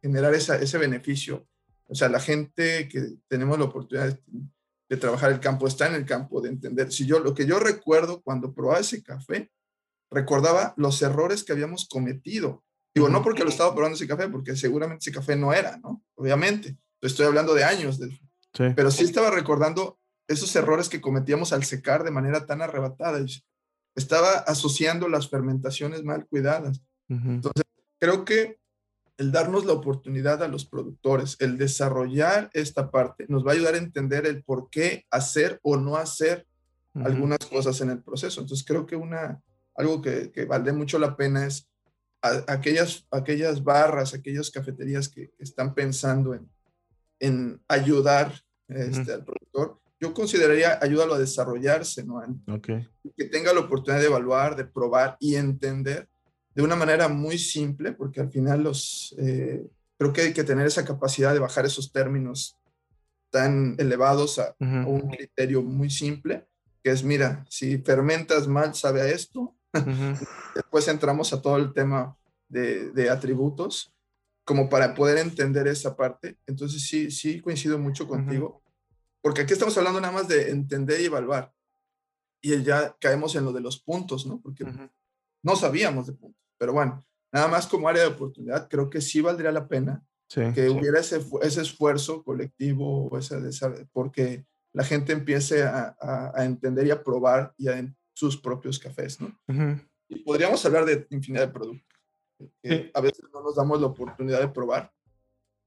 [0.00, 1.46] generar esa, ese beneficio.
[1.86, 6.04] O sea, la gente que tenemos la oportunidad de, trabajar el campo está en el
[6.04, 6.92] campo, de entender.
[6.92, 9.50] Si yo, lo que yo recuerdo cuando probaba ese café,
[10.12, 12.62] recordaba los errores que habíamos cometido.
[12.94, 16.02] Digo, no porque lo estaba probando ese café, porque seguramente ese café no era, ¿no?
[16.14, 16.76] Obviamente.
[17.00, 17.98] Estoy hablando de años.
[17.98, 18.16] De,
[18.52, 19.98] Pero sí estaba recordando
[20.28, 23.24] esos errores que cometíamos al secar de manera tan arrebatada.
[23.96, 26.82] Estaba asociando las fermentaciones mal cuidadas.
[27.08, 27.64] Entonces,
[27.98, 28.58] creo que
[29.18, 33.74] el darnos la oportunidad a los productores, el desarrollar esta parte, nos va a ayudar
[33.74, 36.46] a entender el por qué hacer o no hacer
[36.94, 38.40] algunas cosas en el proceso.
[38.40, 39.42] Entonces, creo que una,
[39.74, 41.68] algo que, que vale mucho la pena es
[42.46, 46.48] aquellas, aquellas barras, aquellas cafeterías que, están pensando en,
[47.18, 48.32] en ayudar
[48.68, 52.22] este, al productor, yo consideraría ayúdalo a desarrollarse, ¿no?
[52.48, 52.88] Okay.
[53.16, 56.08] Que tenga la oportunidad de evaluar, de probar y entender
[56.54, 59.64] de una manera muy simple, porque al final los, eh,
[59.98, 62.58] creo que hay que tener esa capacidad de bajar esos términos
[63.30, 66.46] tan elevados a, un criterio muy simple,
[66.82, 69.56] que es, mira, si fermentas mal, sabe a esto.
[70.54, 72.16] Después entramos a todo el tema
[72.48, 73.94] de, de, atributos,
[74.44, 76.38] como para poder entender esa parte.
[76.46, 78.62] Entonces, sí, sí coincido mucho contigo.
[79.22, 81.54] Porque aquí estamos hablando nada más de entender y evaluar.
[82.42, 84.40] Y ya caemos en lo de los puntos, ¿no?
[84.40, 84.64] Porque
[85.42, 86.42] no sabíamos de puntos.
[86.58, 90.04] Pero bueno, nada más como área de oportunidad, creo que sí valdría la pena
[90.54, 93.36] que hubiera ese, ese, esfuerzo colectivo, ese,
[93.92, 99.20] porque la gente empiece a, a, entender y a probar ya en sus propios cafés,
[99.20, 99.38] ¿no?
[100.08, 101.98] Y podríamos hablar de infinidad de productos.
[102.94, 104.92] a veces no nos damos la oportunidad de probar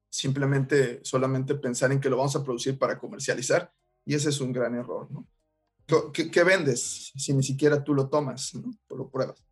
[0.09, 3.73] simplemente solamente pensar en que lo vamos a producir para comercializar
[4.05, 5.27] y ese es un gran error, ¿no?
[6.13, 8.71] ¿Qué, vendes si ni siquiera tú lo tomas, ¿no?
[8.87, 9.45] O lo pruebas.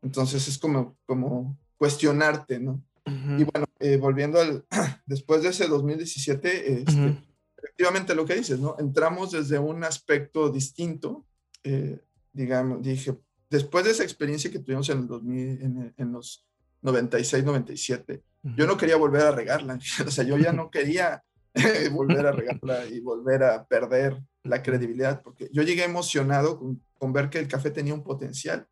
[0.00, 2.84] Entonces es como, como cuestionarte, ¿no?
[3.04, 4.64] Y bueno, eh, volviendo al,
[5.06, 7.22] después de ese 2017, este,
[7.56, 8.76] efectivamente lo que dices, ¿no?
[8.78, 11.26] Entramos desde un aspecto distinto,
[11.64, 12.00] eh,
[12.32, 13.16] digamos, dije,
[13.50, 16.46] después de esa experiencia que tuvimos en, el 2000, en, en los
[16.82, 18.22] 96, 97,
[18.56, 21.22] yo no quería volver a regarla, o sea, yo ya no quería
[21.92, 27.12] volver a regarla y volver a perder la credibilidad, porque yo llegué emocionado con, con,
[27.12, 28.66] ver que el café tenía un potencial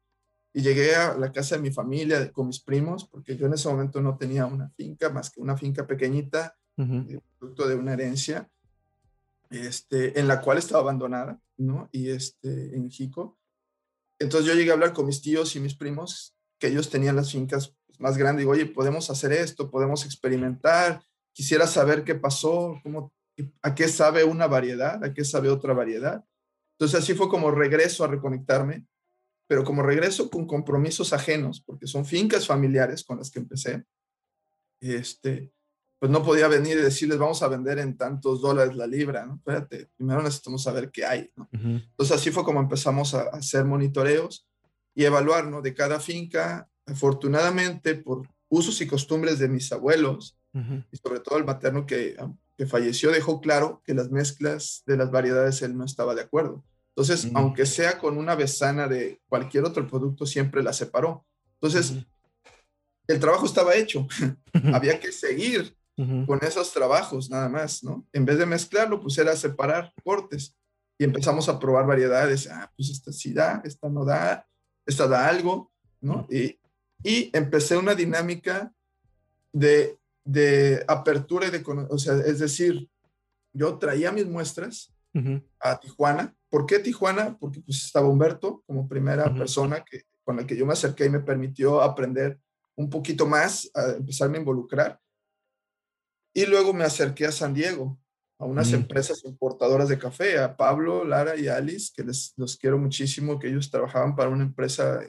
[0.53, 3.69] y llegué a la casa de mi familia con mis primos, porque yo en ese
[3.69, 8.49] momento no tenía una finca, más que una finca pequeñita, eh, producto de una herencia,
[9.51, 11.89] este, en la cual estaba abandonada, ¿no?
[11.93, 13.39] Y este, en Jico.
[14.21, 17.33] Entonces yo llegué a hablar con mis tíos y mis primos, que ellos tenían las
[17.33, 21.03] fincas más grande, digo, oye, podemos hacer esto, podemos experimentar,
[21.33, 23.13] quisiera saber qué pasó, cómo,
[23.63, 26.25] a qué sabe una variedad, a qué sabe otra variedad.
[26.79, 28.87] Entonces así fue como regreso a reconectarme,
[29.49, 33.85] pero como regreso con compromisos ajenos, porque son fincas familiares con las que empecé,
[34.81, 35.53] este,
[36.01, 39.35] pues no podía venir y decirles, vamos a vender en tantos dólares la libra, ¿no?
[39.35, 41.47] Espérate, primero necesitamos saber qué hay, ¿no?
[41.53, 44.49] Entonces así fue como empezamos a, hacer monitoreos
[44.95, 45.61] y evaluar, ¿no?
[45.61, 50.39] De cada finca, afortunadamente por usos y costumbres de mis abuelos,
[50.91, 52.17] y sobre todo el materno que,
[52.57, 56.65] que falleció, dejó claro que las mezclas de las variedades él no estaba de acuerdo.
[56.97, 61.27] Entonces, aunque sea con una besana de cualquier otro producto, siempre la separó.
[61.61, 61.95] Entonces,
[63.07, 64.09] el trabajo estaba hecho.
[64.73, 65.77] Había que seguir
[66.27, 68.07] con esos trabajos nada más, ¿no?
[68.13, 70.57] En vez de mezclarlo, pues era separar cortes.
[70.99, 72.47] y empezamos a probar variedades.
[72.47, 74.47] Ah, pues esta sí da, esta no da,
[74.85, 76.27] esta da algo, ¿no?
[76.31, 76.59] Y,
[77.03, 78.71] y empecé una dinámica
[79.53, 82.89] de, de apertura y de, o sea, es decir,
[83.55, 84.95] yo traía mis muestras
[85.59, 86.35] a Tijuana.
[86.51, 87.37] ¿Por qué Tijuana?
[87.39, 91.11] Porque pues estaba Humberto como primera persona que, con la que yo me acerqué y
[91.11, 92.39] me permitió aprender
[92.77, 95.01] un poquito más, a empezarme a involucrar.
[96.33, 97.99] Y luego me acerqué a San Diego,
[98.39, 102.79] a unas empresas importadoras de café, a Pablo, Lara y Alice, que les los quiero
[102.79, 105.01] muchísimo, que ellos trabajaban para una empresa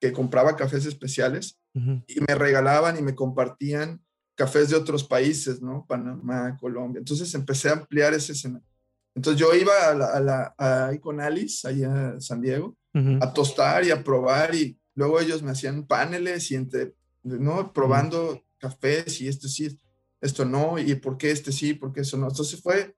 [0.00, 4.00] que compraba cafés especiales y me regalaban y me compartían
[4.36, 5.84] cafés de otros países, ¿no?
[5.88, 7.00] Panamá, Colombia.
[7.00, 8.66] Entonces empecé a ampliar ese escenario.
[9.14, 12.76] Entonces yo iba a, la, a, ahí con Alice, allá en San Diego,
[13.20, 17.72] a tostar y a probar y luego ellos me hacían paneles y entre, ¿no?
[17.72, 19.76] Probando cafés y esto sí,
[20.20, 22.28] esto no, y por qué este sí, por qué eso no.
[22.28, 22.96] Entonces fue,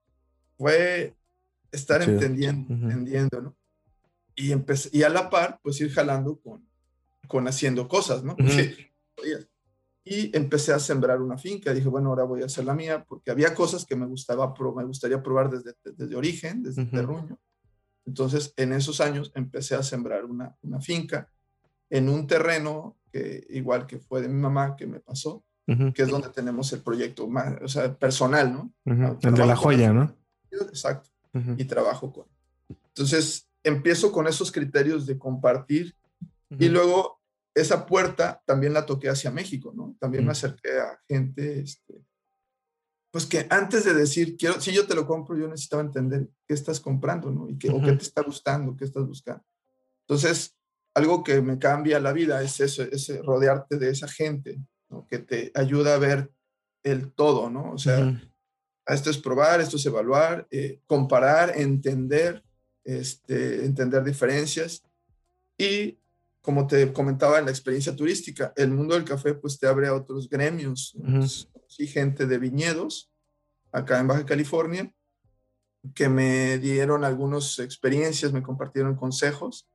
[0.56, 1.14] fue
[1.70, 3.56] estar entendiendo, entendiendo, ¿no?
[4.34, 6.66] Y, empecé, y a la par, pues ir jalando con,
[7.28, 8.36] con haciendo cosas, ¿no?
[10.02, 11.74] Y empecé a sembrar una finca.
[11.74, 14.84] Dije, bueno, ahora voy a hacer la mía, porque había cosas que me, gustaba, me
[14.84, 17.38] gustaría probar desde, desde origen, desde terruño.
[18.06, 21.30] Entonces, en esos años empecé a sembrar una, una finca
[21.90, 25.44] en un terreno que igual que fue de mi mamá que me pasó,
[25.94, 28.72] que es donde tenemos el proyecto más, o sea, personal, ¿no?
[29.22, 30.16] El de la joya, ¿no?
[30.50, 31.10] Exacto.
[31.56, 32.26] Y trabajo con.
[32.88, 35.94] Entonces, empiezo con esos criterios de compartir
[36.58, 37.20] y luego
[37.54, 39.96] esa puerta también la toqué hacia México, ¿no?
[39.98, 42.04] También me acerqué a gente, este,
[43.10, 46.54] pues que antes de decir, quiero, si yo te lo compro, yo necesitaba entender qué
[46.54, 47.48] estás comprando, ¿no?
[47.48, 49.44] Y qué, o qué te está gustando, qué estás buscando.
[50.06, 50.56] Entonces,
[50.94, 54.58] algo que me cambia la vida es eso, es rodearte de esa gente,
[54.90, 55.06] ¿no?
[55.08, 56.30] Que te ayuda a ver
[56.82, 57.72] el todo, ¿no?
[57.72, 58.20] O sea,
[58.86, 62.42] esto es probar, esto es evaluar, eh, comparar, entender,
[62.84, 64.82] este, entender diferencias
[65.56, 65.98] y
[66.40, 69.94] como te comentaba en la experiencia turística, el mundo del café pues te abre a
[69.94, 70.96] otros gremios.
[71.68, 73.10] Sí, gente de viñedos
[73.70, 74.92] acá en Baja California
[75.94, 79.69] que me dieron algunas experiencias, me compartieron consejos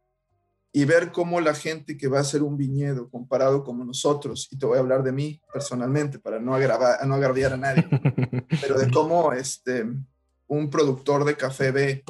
[0.76, 4.58] y ver cómo la gente que va a hacer un viñedo comparado como nosotros, y
[4.58, 7.88] te voy a hablar de mí personalmente para no, agravar, no agraviar a nadie,
[8.62, 9.86] pero de cómo este,
[10.48, 12.04] un productor de café ve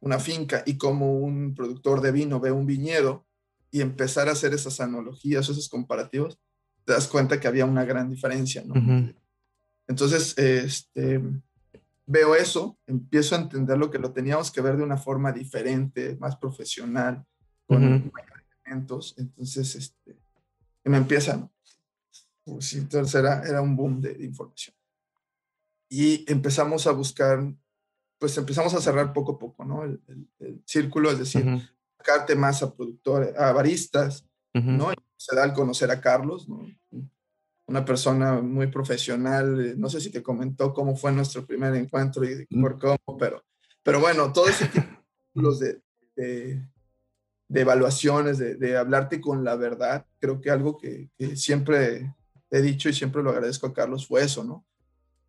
[0.00, 3.24] una finca y cómo un productor de vino ve un viñedo,
[3.70, 6.40] y empezar a hacer esas analogías, esos comparativos,
[6.84, 9.14] te das cuenta que había una gran diferencia, ¿no?
[9.86, 11.22] Entonces, este,
[12.04, 16.16] veo eso, empiezo a entender lo que lo teníamos que ver de una forma diferente,
[16.18, 17.24] más profesional,
[17.66, 18.12] con
[18.64, 19.14] elementos.
[19.18, 20.16] Entonces, este,
[20.84, 21.50] me empiezan,
[22.44, 24.74] pues, entonces era, era un boom de, información.
[25.88, 27.52] Y empezamos a buscar,
[28.18, 29.84] pues empezamos a cerrar poco a poco, ¿no?
[29.84, 30.00] El,
[30.64, 31.44] círculo, es decir,
[31.98, 34.92] sacarte más a productores, a baristas, ¿no?
[35.22, 36.66] se da al conocer a Carlos, ¿no?
[37.66, 42.24] Una persona muy profesional, eh, no sé si te comentó cómo fue nuestro primer encuentro
[42.24, 42.60] y mm.
[42.60, 43.44] por cómo, pero,
[43.82, 45.80] pero bueno, todo ese tipo de,
[46.16, 46.68] de,
[47.52, 52.14] de evaluaciones, de, de, hablarte con la verdad, creo que algo que, que siempre
[52.50, 54.64] he dicho y siempre lo agradezco a Carlos fue eso, ¿no?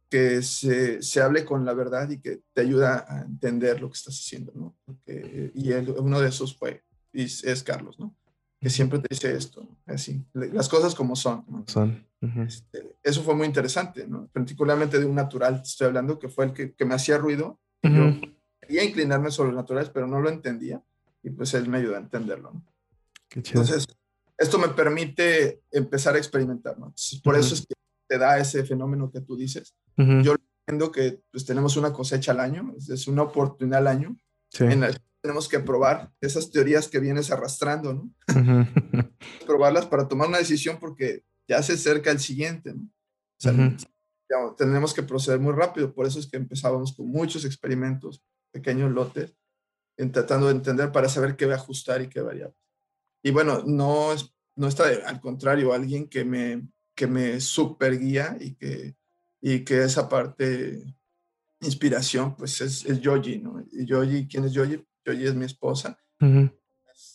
[0.09, 3.97] que se, se, hable con la verdad y que te ayuda a entender lo que
[3.97, 4.77] estás haciendo, ¿no?
[5.07, 8.15] y uno de esos fue, y es Carlos, ¿no?
[8.59, 11.43] Que siempre te dice esto, así, las cosas como son.
[11.65, 12.05] Son.
[12.45, 14.27] Este, eso fue muy interesante, ¿no?
[14.31, 17.59] Particularmente de un natural, estoy hablando, que fue el que, que me hacía ruido.
[17.81, 18.21] Yo
[18.61, 20.81] quería inclinarme sobre los naturales, pero no lo entendía.
[21.23, 22.65] Y pues él me ayudó a entenderlo, ¿no?
[23.29, 23.61] Qué chido.
[23.61, 23.87] Entonces,
[24.37, 26.93] esto me permite empezar a experimentar, ¿no?
[27.23, 27.73] por eso es que
[28.07, 32.39] te da ese fenómeno que tú dices yo entiendo que pues, tenemos una cosecha al
[32.39, 34.17] año, es una oportunidad al año.
[34.59, 38.13] En la que tenemos que probar esas teorías que vienes arrastrando, ¿no?
[39.47, 42.83] Probarlas para tomar una decisión porque ya se acerca el siguiente, ¿no?
[42.83, 43.77] O sea,
[44.57, 49.35] tenemos que proceder muy rápido, por eso es que empezábamos con muchos experimentos, pequeños lotes,
[49.97, 52.53] en tratando de entender para saber qué va a ajustar y qué variar.
[53.23, 58.37] Y bueno, no, es, no está al contrario, alguien que me, que me super guía
[58.39, 58.95] y que
[59.45, 60.81] y que esa parte
[61.59, 63.61] inspiración, pues es, es Yogi, ¿no?
[63.73, 64.81] Y Yogi, ¿quién es Yogi?
[65.05, 65.99] Yogi es mi esposa,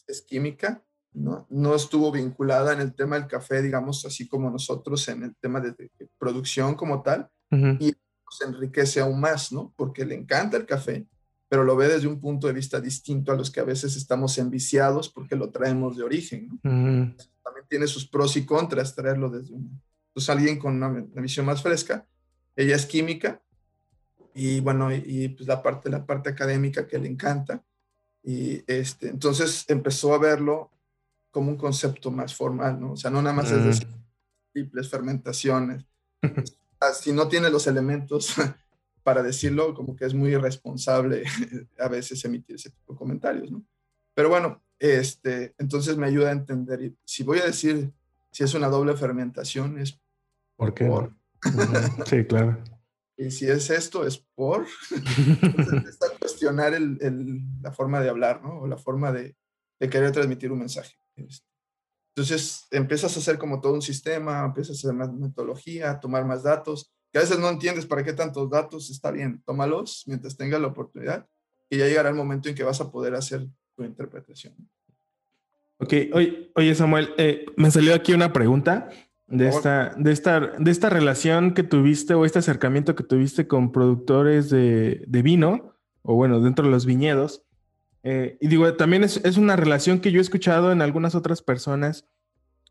[0.06, 1.46] es, química, ¿no?
[1.48, 5.60] No estuvo vinculada en el tema del café, digamos, así como nosotros en el tema
[5.60, 7.30] de, producción como tal,
[7.80, 7.94] y
[8.30, 9.72] se enriquece aún más, ¿no?
[9.74, 11.08] Porque le encanta el café,
[11.48, 14.36] pero lo ve desde un punto de vista distinto a los que a veces estamos
[14.38, 16.58] enviciados porque lo traemos de origen, ¿no?
[16.62, 19.80] También tiene sus pros y contras traerlo desde un...
[20.12, 22.06] Pues alguien con una visión más fresca,
[22.56, 23.40] ella es química
[24.34, 27.64] y bueno, y, pues la parte, la parte académica que le encanta.
[28.22, 30.70] Y este, entonces empezó a verlo
[31.30, 32.92] como un concepto más formal, ¿no?
[32.92, 33.88] O sea, no nada más es decir
[34.52, 35.86] triples fermentaciones.
[37.00, 38.34] si no tiene los elementos
[39.08, 41.24] para decirlo, como que es muy irresponsable
[41.78, 43.64] a veces emitir ese tipo de comentarios, ¿no?
[44.14, 46.82] Pero bueno, este, entonces me ayuda a entender.
[46.82, 47.90] Y si voy a decir
[48.30, 49.98] si es una doble fermentación, es
[50.56, 50.90] ¿Por qué?
[52.04, 52.62] sí, claro.
[53.16, 54.66] Y si es esto, es por.
[55.42, 58.60] Entonces, cuestionar el, la forma de hablar, ¿no?
[58.60, 59.34] O la forma de,
[59.80, 60.96] de querer transmitir un mensaje.
[61.16, 61.48] Este,
[62.14, 66.42] entonces empiezas a hacer como todo un sistema, empiezas a hacer más metodología, tomar más
[66.42, 70.60] datos, que a veces no entiendes para qué tantos datos, está bien, tómalos mientras tengas
[70.60, 71.26] la oportunidad
[71.70, 74.54] y ya llegará el momento en que vas a poder hacer tu interpretación.
[75.78, 78.88] Ok, oye, oye Samuel, eh, me salió aquí una pregunta
[79.28, 83.72] de esta, de, esta, de esta relación que tuviste o este acercamiento que tuviste con
[83.72, 87.44] productores de, de vino, o bueno, dentro de los viñedos.
[88.02, 91.42] Eh, y digo, también es, es, una relación que yo he escuchado en algunas otras
[91.42, 92.08] personas,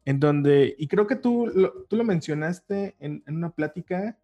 [0.04, 4.18] en donde, y creo que tú lo, tú lo mencionaste en, en una plática,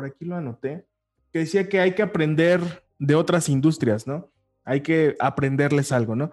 [0.00, 0.86] por aquí lo anoté,
[1.30, 2.62] que decía que hay que aprender
[2.98, 4.30] de otras industrias, ¿no?
[4.64, 6.32] Hay que aprenderles algo, ¿no?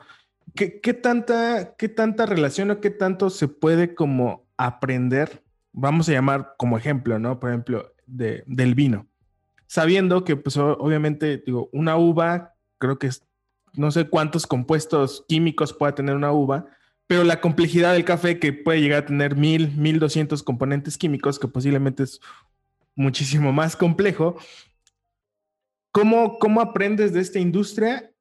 [0.56, 6.56] ¿Qué, tanta, ¿Qué tanta relación o qué tanto se puede como aprender, vamos a llamar
[6.58, 7.42] como ejemplo, ¿no?
[7.42, 9.06] Por ejemplo, de, del vino.
[9.66, 13.28] Sabiendo que, pues, obviamente, digo, una uva, creo que es,
[13.74, 16.68] no sé cuántos compuestos químicos pueda tener una uva,
[17.06, 21.38] pero la complejidad del café que puede llegar a tener mil, mil doscientos componentes químicos,
[21.38, 22.22] que posiblemente es
[22.98, 24.38] muchísimo más complejo.
[25.94, 28.12] ¿Cómo, ¿Cómo aprendes de esta industria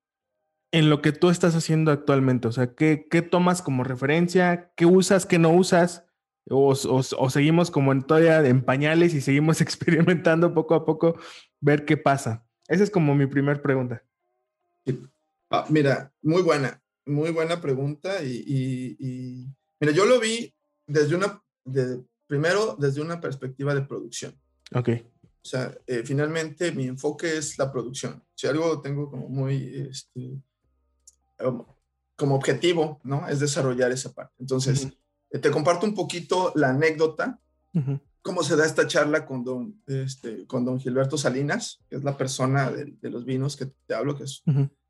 [0.73, 2.47] en lo que tú estás haciendo actualmente?
[2.47, 4.73] O sea, ¿qué, ¿qué, tomas como referencia?
[4.77, 5.27] ¿Qué usas?
[5.27, 6.05] ¿Qué no usas?
[6.49, 11.19] O, o, seguimos como en todavía en pañales y seguimos experimentando poco a poco,
[11.61, 12.47] ver qué pasa.
[12.69, 14.05] Esa es como mi primera pregunta.
[15.51, 18.23] Ah, mira, muy buena, muy buena pregunta.
[18.23, 19.47] Y,
[19.81, 20.55] mira, yo lo vi
[20.87, 21.43] desde una,
[22.29, 24.35] primero desde una perspectiva de producción.
[24.75, 24.91] Ok.
[25.23, 28.23] O sea, eh, finalmente mi enfoque es la producción.
[28.35, 30.41] Si algo tengo como muy, este,
[32.17, 33.29] como objetivo, ¿no?
[33.29, 34.35] Es desarrollar esa parte.
[34.39, 34.89] Entonces,
[35.31, 37.39] eh, te comparto un poquito la anécdota,
[38.23, 42.17] cómo se da esta charla con don, este, con don Gilberto Salinas, que es la
[42.17, 44.43] persona de, los vinos que te hablo, que es,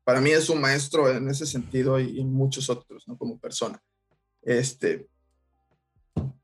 [0.03, 3.17] para mí es un maestro en ese sentido y, muchos otros, ¿no?
[3.17, 3.79] Como persona.
[4.41, 5.09] Este,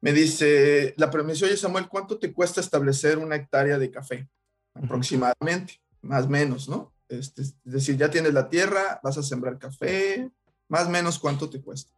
[0.01, 4.29] me dice, la premisa, oye Samuel, ¿cuánto te cuesta establecer una hectárea de café?
[4.73, 6.93] Aproximadamente, más o menos, ¿no?
[7.07, 10.29] Este, es decir, ya tienes la tierra, vas a sembrar café,
[10.67, 11.93] más o menos cuánto te cuesta,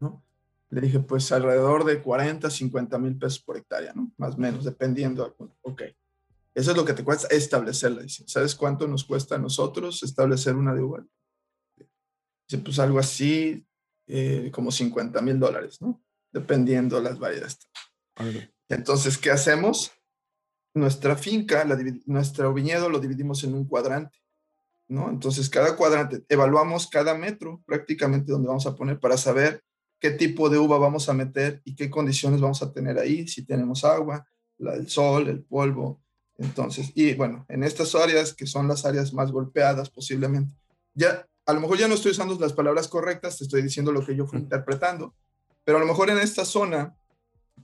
[0.00, 0.24] ¿no?
[0.70, 4.10] Le dije, pues alrededor de 40, 50 mil pesos por hectárea, ¿no?
[4.16, 5.36] Más o menos, dependiendo.
[5.62, 5.82] Ok.
[6.54, 8.02] Eso es lo que te cuesta establecerla.
[8.02, 11.06] Dice, ¿sabes cuánto nos cuesta a nosotros establecer una de uva?
[12.48, 13.64] Dice, pues algo así,
[14.06, 16.02] eh, como 50 mil dólares, ¿no?
[16.32, 17.58] Dependiendo las variedades.
[18.68, 19.92] Entonces, ¿qué hacemos?
[20.74, 21.66] Nuestra finca,
[22.04, 24.18] nuestro viñedo lo dividimos en un cuadrante,
[24.88, 25.08] ¿no?
[25.08, 29.62] Entonces, cada cuadrante, evaluamos cada metro prácticamente donde vamos a poner para saber
[29.98, 33.44] qué tipo de uva vamos a meter y qué condiciones vamos a tener ahí, si
[33.44, 34.26] tenemos agua,
[34.58, 36.02] la, el sol, el polvo.
[36.38, 40.54] Entonces, y bueno, en estas áreas que son las áreas más golpeadas posiblemente,
[40.92, 44.04] ya a lo mejor ya no estoy usando las palabras correctas, te estoy diciendo lo
[44.04, 45.14] que yo fui interpretando,
[45.66, 46.96] pero a lo mejor en esta zona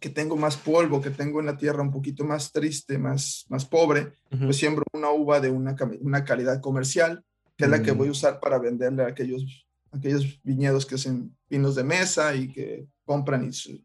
[0.00, 3.64] que tengo más polvo, que tengo en la tierra un poquito más triste, más, más
[3.64, 7.24] pobre, pues siembro una uva de una, una calidad comercial,
[7.56, 7.98] que es la que mm.
[7.98, 12.50] voy a usar para venderle a aquellos aquellos viñedos que hacen vinos de mesa y
[12.50, 13.84] que compran, y,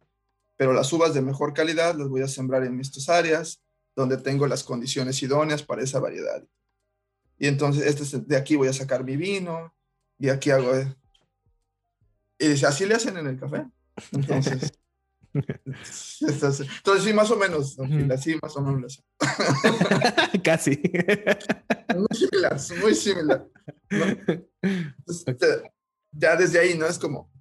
[0.56, 3.62] pero las uvas de mejor calidad las voy a sembrar en estas áreas
[3.96, 6.44] donde tengo las condiciones idóneas para esa variedad.
[7.38, 9.76] Y entonces este, de aquí voy a sacar mi vino
[10.18, 10.74] y aquí hago...
[10.74, 10.96] Eh,
[12.40, 13.66] y dice, así le hacen en el café.
[14.12, 14.72] Entonces...
[15.34, 16.68] Entonces,
[17.04, 17.78] sí, más o menos,
[18.12, 19.04] así más o menos.
[20.44, 20.82] Casi.
[21.96, 23.48] Muy similar, muy similar.
[24.62, 25.64] Entonces,
[26.12, 26.88] ya desde ahí, ¿no?
[26.88, 27.32] Es como,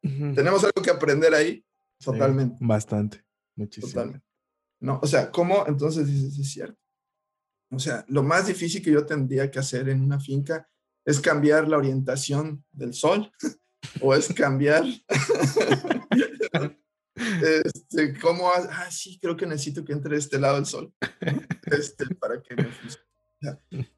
[0.00, 1.62] tenemos algo que aprender ahí,
[2.02, 2.56] totalmente.
[2.60, 3.22] bastante,
[3.54, 3.92] muchísimo.
[3.92, 4.26] Totalmente.
[4.80, 6.78] No, o sea, ¿cómo entonces dices, es cierto?
[7.70, 10.68] O sea, lo más difícil que yo tendría que hacer en una finca
[11.04, 13.30] es cambiar la orientación del sol
[14.00, 14.84] o es cambiar
[17.64, 20.92] este, cómo, ah, sí, creo que necesito que entre de este lado el sol
[21.66, 23.08] este, para que me funcione.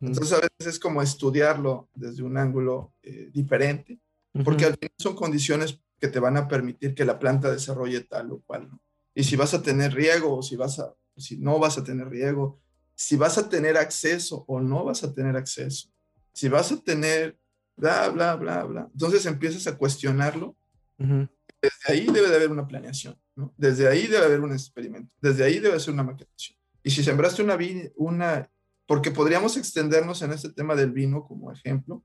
[0.01, 3.99] Entonces a veces es como estudiarlo desde un ángulo eh, diferente,
[4.45, 8.33] porque al final son condiciones que te van a permitir que la planta desarrolle tal
[8.33, 8.69] o cual.
[8.71, 8.81] ¿no?
[9.15, 12.09] Y si vas a tener riego o si, vas a, si no vas a tener
[12.09, 12.61] riego,
[12.95, 15.89] si vas a tener acceso o no vas a tener acceso,
[16.33, 17.39] si vas a tener
[17.81, 18.89] bla, bla, bla, bla.
[18.93, 20.57] Entonces empiezas a cuestionarlo.
[20.99, 23.53] Desde ahí debe de haber una planeación, ¿no?
[23.57, 26.59] Desde ahí debe haber un experimento, desde ahí debe ser una maquetación.
[26.83, 27.59] Y si sembraste una,
[27.97, 28.51] una,
[28.87, 32.03] porque podríamos extendernos en este tema del vino como ejemplo,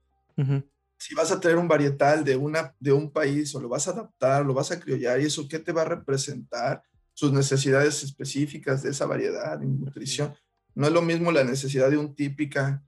[0.97, 3.91] si vas a tener un varietal de, una, de un país o lo vas a
[3.91, 6.81] adaptar, lo vas a criollar, y eso qué te va a representar,
[7.13, 10.35] sus necesidades específicas de esa variedad en nutrición.
[10.73, 12.83] No es lo mismo la necesidad de un típica,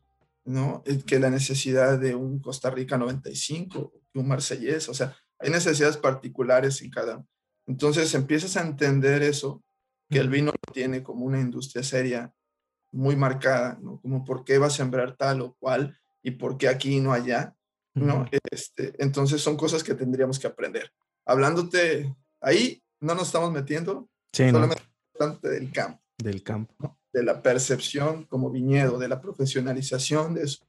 [0.48, 0.82] ¿no?
[1.06, 5.98] Que la necesidad de un Costa Rica 95, que un marsellés, o sea, hay necesidades
[5.98, 7.24] particulares en cada.
[7.68, 9.62] Entonces empiezas a entender eso,
[10.10, 12.34] que el vino lo tiene como una industria seria
[12.94, 14.00] muy marcada, ¿no?
[14.00, 17.12] Como por qué va a sembrar tal o cual y por qué aquí y no
[17.12, 17.54] allá,
[17.94, 18.26] ¿no?
[18.50, 20.94] Este, entonces son cosas que tendríamos que aprender.
[21.26, 24.82] Hablándote, ahí no nos estamos metiendo, sí, solamente
[25.44, 26.02] del campo.
[26.18, 26.97] Del campo.
[27.14, 30.66] De la percepción como viñedo, de la profesionalización de eso.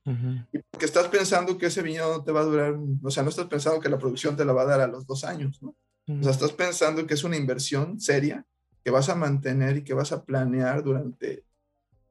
[0.53, 3.29] Y porque estás pensando que ese viñedo no te va a durar, o sea, no
[3.29, 5.75] estás pensando que la producción te la va a dar a los dos años, ¿no?
[6.09, 8.47] O sea, estás pensando que es una inversión seria
[8.83, 11.45] que vas a mantener y que vas a planear durante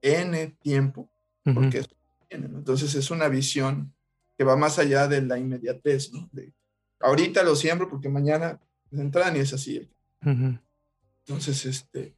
[0.02, 1.10] N tiempo,
[1.44, 1.84] porque
[2.30, 3.94] entonces es una visión
[4.38, 6.30] que va más allá de la inmediatez, ¿no?
[6.32, 6.54] De,
[7.00, 8.60] ahorita lo siembro porque mañana
[8.92, 9.90] entran y es así.
[10.22, 12.17] Entonces, este,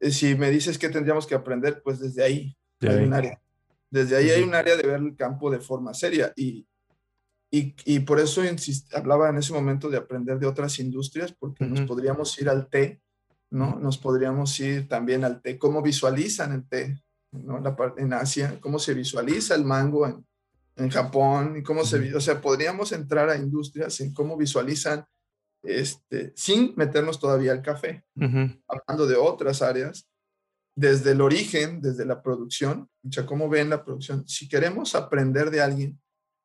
[0.00, 3.40] si me dices que tendríamos que aprender, pues desde ahí hay un área.
[3.90, 6.66] Desde ahí hay un área de ver el campo de forma seria y,
[7.50, 8.42] y, y por eso
[8.92, 13.00] hablaba en ese momento de aprender de otras industrias, porque nos podríamos ir al té,
[13.50, 13.78] ¿no?
[13.78, 17.60] Nos podríamos ir también al té, cómo visualizan el té, ¿no?
[17.60, 20.26] La, en Asia, cómo se visualiza el mango en,
[20.76, 25.06] en Japón, y cómo se, o sea, podríamos entrar a industrias en cómo visualizan
[25.66, 30.08] este, sin meternos todavía al café, hablando de otras áreas,
[30.74, 34.28] desde el origen, desde la producción, o sea, cómo ven la producción.
[34.28, 36.00] Si queremos aprender de alguien,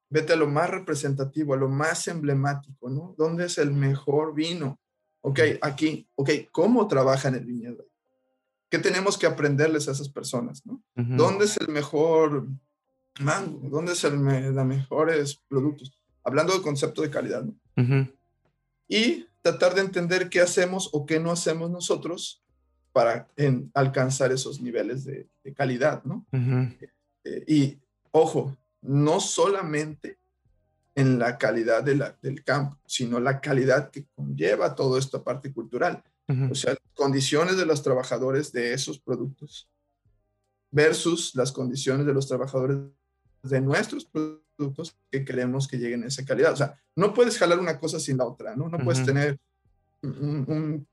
[0.10, 3.14] vete a lo más representativo, a lo más emblemático, ¿no?
[3.18, 4.80] ¿Dónde es el mejor vino?
[5.22, 7.86] Ok, aquí, ok, ¿cómo trabajan el viñedo?
[8.70, 10.82] ¿Qué tenemos que aprenderles a esas personas, ¿no?
[10.96, 12.48] ¿Dónde es el mejor
[13.20, 13.70] mango?
[13.70, 15.92] ¿Dónde es el los mejores productos?
[16.24, 17.56] Hablando del concepto de calidad, ¿no?
[18.92, 22.44] Y tratar de entender qué hacemos o qué no hacemos nosotros
[22.92, 23.30] para
[23.74, 26.26] alcanzar esos niveles de, calidad, ¿no?
[27.24, 27.78] Eh, y
[28.12, 30.18] ojo, no solamente
[30.94, 35.54] en la calidad de la, del campo, sino la calidad que conlleva toda esta parte
[35.54, 36.04] cultural.
[36.50, 39.70] O sea, condiciones de los trabajadores de esos productos
[40.70, 42.78] versus las condiciones de los trabajadores
[43.44, 46.54] de nuestros productos que queremos que lleguen a esa calidad.
[46.54, 48.70] O sea, no puedes jalar una cosa sin la otra, ¿no?
[48.70, 49.40] No puedes tener
[50.02, 50.88] un,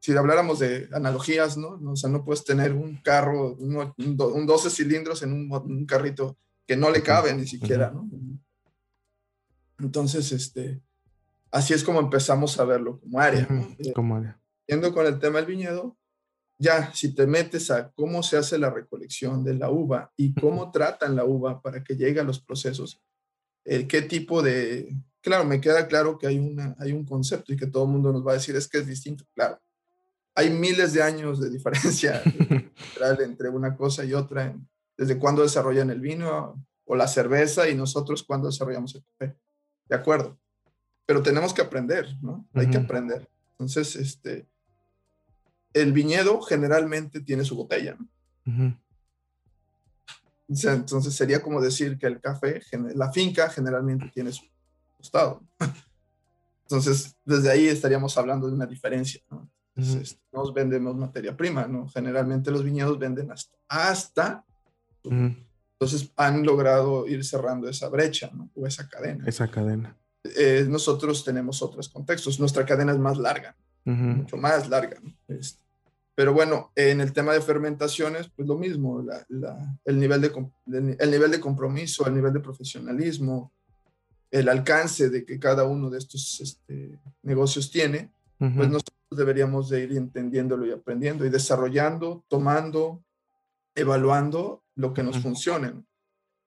[0.00, 1.80] si habláramos de analogías, ¿no?
[1.86, 6.36] O sea, no puedes tener un carro, un, un 12 cilindros en un, carrito
[6.66, 8.08] que no le cabe ni siquiera, ¿no?
[9.78, 10.80] Entonces, este,
[11.50, 13.46] así es como empezamos a verlo como área.
[13.78, 14.40] Eh, como área.
[14.66, 15.96] Yendo con el tema del viñedo,
[16.62, 20.70] ya, si te metes a cómo se hace la recolección de la uva y cómo
[20.70, 23.02] tratan la uva para que llegue a los procesos,
[23.64, 24.96] eh, qué tipo de...
[25.20, 28.12] Claro, me queda claro que hay, una, hay un concepto y que todo el mundo
[28.12, 29.24] nos va a decir es que es distinto.
[29.34, 29.60] Claro,
[30.34, 32.22] hay miles de años de diferencia
[33.20, 34.56] entre una cosa y otra,
[34.96, 39.36] desde cuándo desarrollan el vino o la cerveza y nosotros cuándo desarrollamos el café.
[39.86, 40.38] De acuerdo.
[41.06, 42.48] Pero tenemos que aprender, ¿no?
[42.54, 43.28] Hay que aprender.
[43.52, 44.46] Entonces, este,
[45.74, 47.96] el viñedo generalmente tiene su botella,
[50.48, 52.60] entonces sería como decir que el café,
[52.94, 54.44] la finca generalmente tiene su
[54.96, 55.42] costado.
[56.64, 59.50] Entonces, desde ahí estaríamos hablando de una diferencia, ¿no?
[59.74, 61.88] Entonces, nos vendemos materia prima, ¿no?
[61.88, 64.44] Generalmente los viñedos venden hasta, hasta
[65.04, 68.50] entonces han logrado ir cerrando esa brecha, ¿no?
[68.54, 69.24] O esa cadena.
[69.26, 69.96] Esa cadena.
[70.24, 75.12] Eh, nosotros tenemos otros contextos, nuestra cadena es más larga, mucho más larga, ¿no?
[75.26, 75.61] Este,
[76.22, 79.04] pero bueno, en el tema de fermentaciones, pues lo mismo,
[79.84, 83.52] el, nivel de, el nivel de compromiso, el nivel de profesionalismo,
[84.30, 89.82] el alcance de que cada uno de estos este, negocios tiene, pues nosotros deberíamos de
[89.82, 93.02] ir entendiéndolo y aprendiendo y desarrollando, tomando,
[93.74, 95.72] evaluando lo que nos funcione.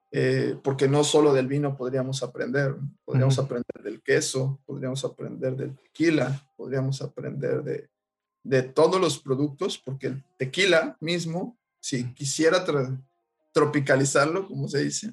[0.09, 5.75] Eh, porque no solo del vino podríamos aprender, podríamos aprender del queso, podríamos aprender del
[5.75, 7.89] tequila, podríamos aprender de,
[8.45, 12.63] de todos los productos, porque el tequila mismo, si quisiera
[13.51, 15.11] tropicalizarlo, como se dice,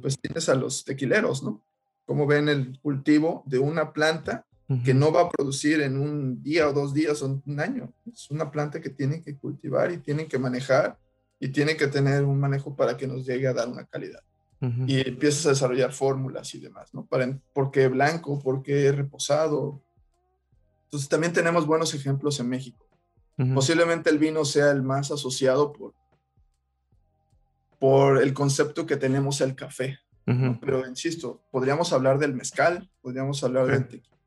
[0.00, 1.62] pues tienes a los tequileros, ¿no?
[2.06, 4.46] Como ven el cultivo de una planta
[4.84, 7.92] que no va a producir en un día o dos días o un año.
[8.12, 10.98] Es una planta que tienen que cultivar y tienen que manejar
[11.40, 14.22] y tiene que tener un manejo para que nos llegue a dar una calidad.
[14.86, 17.06] Y empiezas a desarrollar fórmulas y demás, ¿no?
[17.06, 18.40] Para, ¿Por qué blanco?
[18.40, 19.80] ¿Por qué reposado?
[20.88, 22.86] Entonces también tenemos buenos ejemplos en México.
[23.54, 25.94] Posiblemente el vino sea el más asociado por,
[27.78, 30.00] por el concepto que tenemos el café.
[30.60, 34.18] Pero insisto, podríamos hablar del mezcal, podríamos hablar del tequila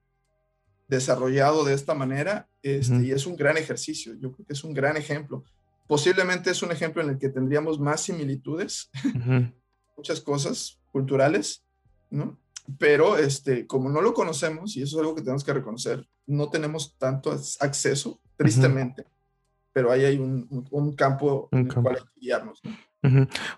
[0.92, 4.14] desarrollado de esta manera este, y es un gran ejercicio.
[4.16, 5.46] Yo creo que es un gran ejemplo.
[5.88, 8.90] Posiblemente es un ejemplo en el que tendríamos más similitudes,
[9.98, 11.64] muchas cosas culturales,
[12.10, 12.38] ¿no?
[12.78, 16.50] Pero este, como no lo conocemos, y eso es algo que tenemos que reconocer, no
[16.50, 19.06] tenemos tanto acceso, tristemente,
[19.74, 22.62] pero ahí hay un, un, campo en el cual hay que guiarnos.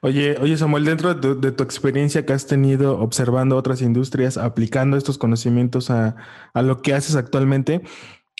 [0.02, 5.18] Oye, oye Samuel, dentro de tu, experiencia que has tenido observando otras industrias, aplicando estos
[5.18, 6.16] conocimientos a,
[6.54, 7.84] a lo que haces actualmente,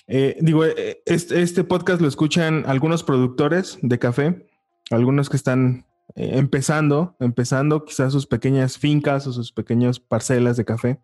[0.06, 4.46] eh, digo, eh, este, este, podcast lo escuchan algunos productores de café,
[4.90, 10.64] algunos que están eh, empezando, empezando quizás sus pequeñas fincas o sus pequeñas parcelas de
[10.64, 11.00] café.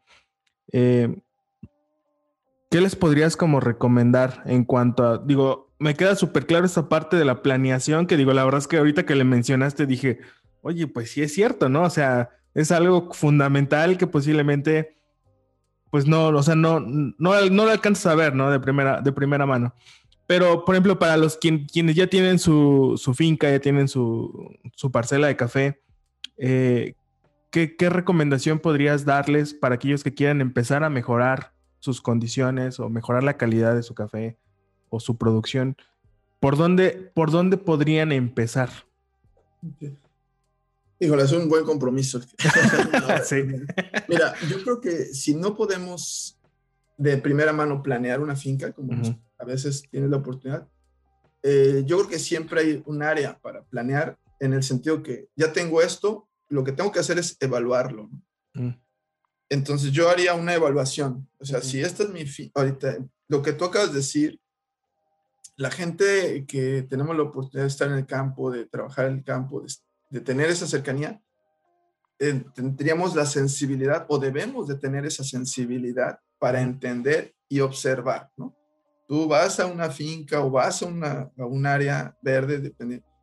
[2.70, 7.16] ¿Qué les podrías como recomendar en cuanto a, digo, me queda súper claro esta parte
[7.16, 10.20] de la planeación, que digo, la verdad es que ahorita que le mencionaste dije,
[10.62, 11.82] oye, pues sí es cierto, ¿no?
[11.82, 14.96] O sea, es algo fundamental que posiblemente,
[15.90, 18.52] pues no, o sea, no, no, no lo alcanzas a ver, ¿no?
[18.52, 19.74] De primera, de primera mano.
[20.28, 24.92] Pero, por ejemplo, para los quienes ya tienen su, su finca, ya tienen su, su
[24.92, 25.82] parcela de café,
[26.36, 26.94] eh,
[27.50, 32.88] ¿qué, ¿qué recomendación podrías darles para aquellos que quieran empezar a mejorar sus condiciones o
[32.88, 34.38] mejorar la calidad de su café
[34.88, 35.76] o su producción,
[36.38, 38.70] ¿por dónde, por dónde podrían empezar?
[40.98, 42.20] Híjole, es un buen compromiso.
[44.08, 46.38] Mira, yo creo que si no podemos
[46.98, 48.92] de primera mano planear una finca, como
[49.38, 50.68] a veces tienes la oportunidad,
[51.42, 55.52] eh, yo creo que siempre hay un área para planear en el sentido que ya
[55.52, 58.10] tengo esto, lo que tengo que hacer es evaluarlo.
[58.52, 58.70] Mm.
[59.50, 61.28] Entonces yo haría una evaluación.
[61.38, 62.98] O sea, si esta es mi fin, ahorita,
[63.28, 64.40] lo que tú acabas de decir,
[65.56, 69.24] la gente que tenemos la oportunidad de estar en el campo, de trabajar en el
[69.24, 69.62] campo,
[70.10, 71.20] de, tener esa cercanía,
[72.20, 78.56] eh, tendríamos la sensibilidad o debemos de tener esa sensibilidad para entender y observar, ¿no?
[79.08, 82.72] Tú vas a una finca o vas a, una, a un área verde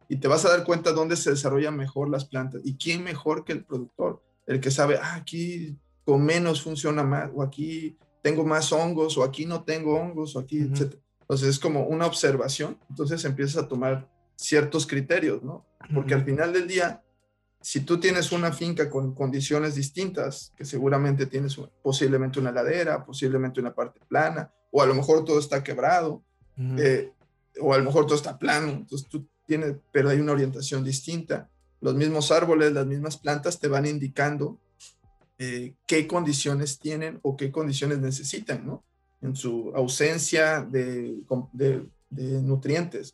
[0.09, 3.45] y te vas a dar cuenta dónde se desarrollan mejor las plantas y quién mejor
[3.45, 8.45] que el productor, el que sabe, ah, aquí con menos funciona más, o aquí tengo
[8.45, 10.95] más hongos, o aquí no tengo hongos, o aquí, etc.
[11.19, 15.65] Entonces es como una observación, entonces empiezas a tomar ciertos criterios, ¿no?
[15.93, 17.03] Porque al final del día,
[17.59, 23.59] si tú tienes una finca con condiciones distintas, que seguramente tienes posiblemente una ladera, posiblemente
[23.59, 26.23] una parte plana, o a lo mejor todo está quebrado,
[26.77, 27.11] eh,
[27.59, 31.49] o a lo mejor todo está plano, entonces tú tienes, pero hay una orientación distinta.
[31.81, 34.57] Los mismos árboles, las mismas plantas te van indicando
[35.39, 38.83] eh, qué condiciones tienen o qué condiciones necesitan, ¿no?
[39.21, 41.19] En su ausencia de,
[42.09, 43.13] nutrientes,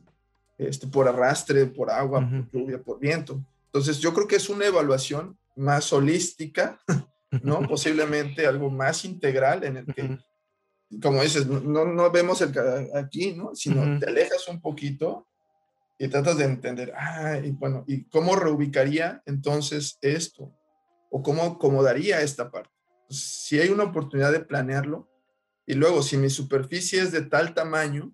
[0.57, 3.43] este, por arrastre, por agua, por lluvia, por viento.
[3.65, 6.79] Entonces, yo creo que es una evaluación más holística,
[7.43, 7.67] ¿no?
[7.67, 10.17] Posiblemente algo más integral en el que,
[11.01, 12.53] como dices, no, no vemos el
[12.95, 13.53] aquí, ¿no?
[13.53, 15.27] Sino te alejas un poquito
[15.99, 20.53] y tratas de entender, ah, y bueno, ¿y cómo reubicaría entonces esto?
[21.15, 22.71] O cómo acomodaría esta parte.
[23.07, 25.07] si hay una oportunidad de planearlo
[25.67, 28.11] y luego si mi superficie es de tal tamaño,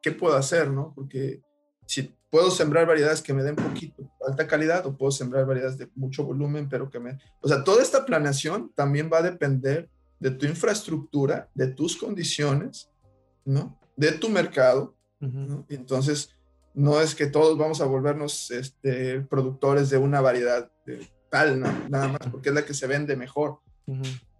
[0.00, 0.70] ¿qué puedo hacer?
[0.70, 0.94] No?
[0.94, 1.42] Porque
[1.84, 5.90] si puedo sembrar variedades que me den poquito, alta calidad, o puedo sembrar variedades de
[5.94, 7.18] mucho volumen, pero que me...
[7.42, 12.90] O sea, toda esta planeación también va a depender de tu infraestructura, de tus condiciones,
[13.44, 13.78] ¿no?
[13.94, 14.96] De tu mercado.
[15.68, 16.30] Entonces,
[16.72, 22.08] no es que todos vamos a volvernos este, productores de una variedad de tal, nada
[22.08, 23.58] más, porque es la que se vende mejor.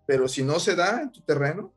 [0.07, 1.73] Pero si no se da en tu terreno,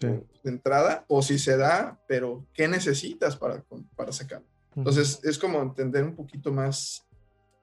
[0.00, 3.64] de entrada, o si se da, pero ¿qué necesitas para,
[3.96, 4.46] para sacarlo?
[4.76, 7.04] Entonces, es como entender un poquito más,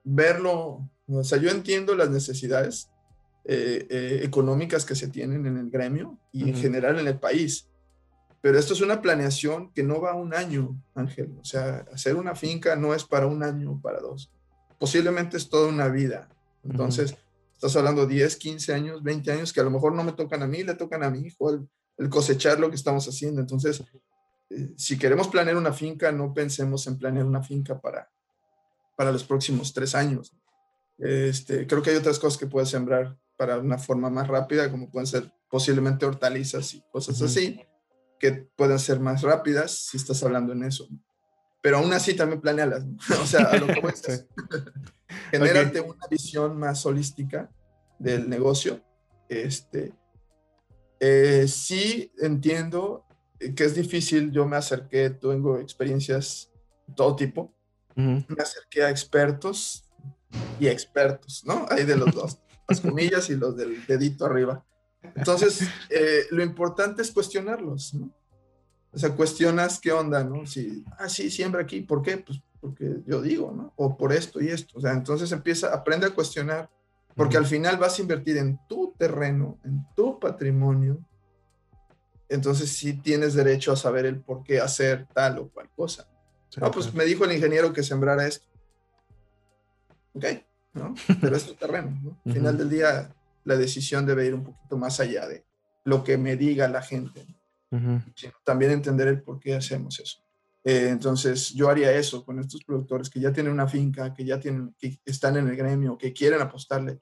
[0.04, 2.90] verlo, o sea, yo entiendo las necesidades
[3.44, 7.68] eh, eh, económicas que se tienen en el gremio y en general en el país,
[8.40, 12.16] pero esto es una planeación que no va a un año, Ángel, o sea, hacer
[12.16, 14.30] una finca no es para un año, para dos,
[14.78, 16.28] posiblemente es toda una vida,
[16.70, 17.16] entonces,
[17.52, 20.46] estás hablando 10, 15 años, 20 años que a lo mejor no me tocan a
[20.46, 23.40] mí, le tocan a mi hijo el, cosechar lo que estamos haciendo.
[23.40, 23.82] Entonces,
[24.50, 28.10] eh, si queremos planear una finca, no pensemos en planear una finca para,
[28.96, 30.34] para los próximos tres años.
[30.98, 34.90] Este, creo que hay otras cosas que puedes sembrar para una forma más rápida, como
[34.90, 37.60] pueden ser posiblemente hortalizas y cosas así,
[38.18, 40.88] que pueden ser más rápidas si estás hablando en eso.
[41.62, 42.84] pero aún así también planealas.
[43.22, 43.80] o sea, a lo que
[45.30, 47.50] genérate una visión más holística
[47.98, 48.80] del negocio.
[49.28, 49.92] Este,
[51.00, 53.04] eh, sí entiendo
[53.38, 56.50] que es difícil, yo me acerqué, tengo experiencias
[56.86, 57.52] de todo tipo,
[57.94, 59.84] me acerqué a expertos
[60.60, 61.66] y expertos, ¿no?
[61.70, 62.38] Hay de los dos,
[62.68, 64.64] las comillas y los del dedito arriba.
[65.14, 68.10] Entonces, eh, lo importante es cuestionarlos, ¿no?
[68.92, 70.46] O sea, cuestionas qué onda, ¿no?
[70.46, 72.16] Si, ah, sí, siembra aquí, ¿por qué?
[72.16, 73.72] Pues porque yo digo, ¿no?
[73.76, 74.78] O por esto y esto.
[74.78, 76.68] O sea, entonces empieza, aprende a cuestionar,
[77.14, 80.98] porque al final vas a invertir en tu terreno, en tu patrimonio.
[82.28, 86.08] Entonces sí tienes derecho a saber el por qué hacer tal o cual cosa.
[86.56, 88.48] no, pues me dijo el ingeniero que sembrara esto.
[90.14, 90.24] Ok,
[90.74, 90.92] ¿no?
[91.20, 92.18] Pero es tu terreno, ¿no?
[92.26, 93.14] Al final del día,
[93.44, 95.44] la decisión debe ir un poquito más allá de
[95.84, 97.24] lo que me diga la gente.
[98.42, 100.25] también entender el por qué hacemos eso.
[100.68, 104.40] Eh, entonces, yo haría eso con estos productores que ya tienen una finca, que ya
[104.40, 106.98] tienen, que están en el gremio, que quieren apostarle.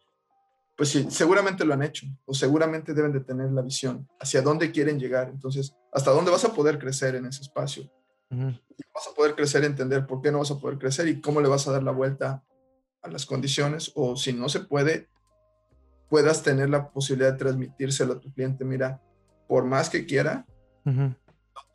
[0.76, 4.70] Pues sí, seguramente lo han hecho, o seguramente deben de tener la visión hacia dónde
[4.70, 5.30] quieren llegar.
[5.30, 7.90] Entonces, hasta dónde vas a poder crecer en ese espacio.
[8.28, 11.48] Vas a poder crecer, entender por qué no vas a poder crecer y cómo le
[11.48, 12.44] vas a dar la vuelta
[13.00, 15.08] a las condiciones, o si no se puede,
[16.10, 18.62] puedas tener la posibilidad de transmitírselo a tu cliente.
[18.62, 19.00] Mira,
[19.48, 20.44] por más que quiera,
[20.84, 21.16] ¿dónde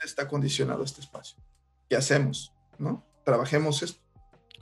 [0.06, 1.49] está condicionado este espacio?
[1.90, 2.54] ¿Qué hacemos?
[2.78, 3.04] ¿No?
[3.26, 4.00] Trabajemos esto.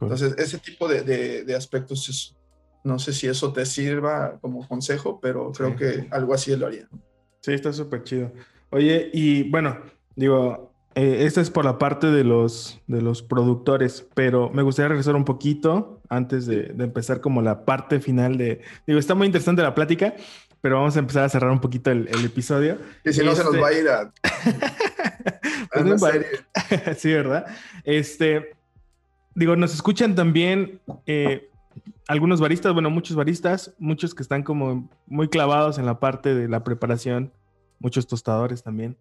[0.02, 1.02] Entonces, ese tipo de,
[1.44, 2.36] de, aspectos,
[2.84, 6.88] no sé si eso te sirva como consejo, pero creo que algo así lo haría.
[7.42, 8.32] Sí, está súper chido.
[8.70, 9.80] Oye, y bueno,
[10.16, 14.90] digo, eh, esta es por la parte de los, de los productores, pero me gustaría
[14.90, 18.62] regresar un poquito antes de, de, empezar como la parte final de...
[18.86, 20.16] Digo, está muy interesante la plática,
[20.62, 22.78] pero vamos a empezar a cerrar un poquito el, el episodio.
[23.04, 24.12] Y si no, se nos va a ir a...
[26.98, 27.46] Sí, ¿verdad?
[27.84, 28.56] Este,
[29.36, 31.50] digo, nos escuchan también eh,
[32.08, 36.48] algunos baristas, bueno, muchos baristas, muchos que están como muy clavados en la parte de
[36.48, 37.32] la preparación,
[37.80, 38.98] muchos tostadores también.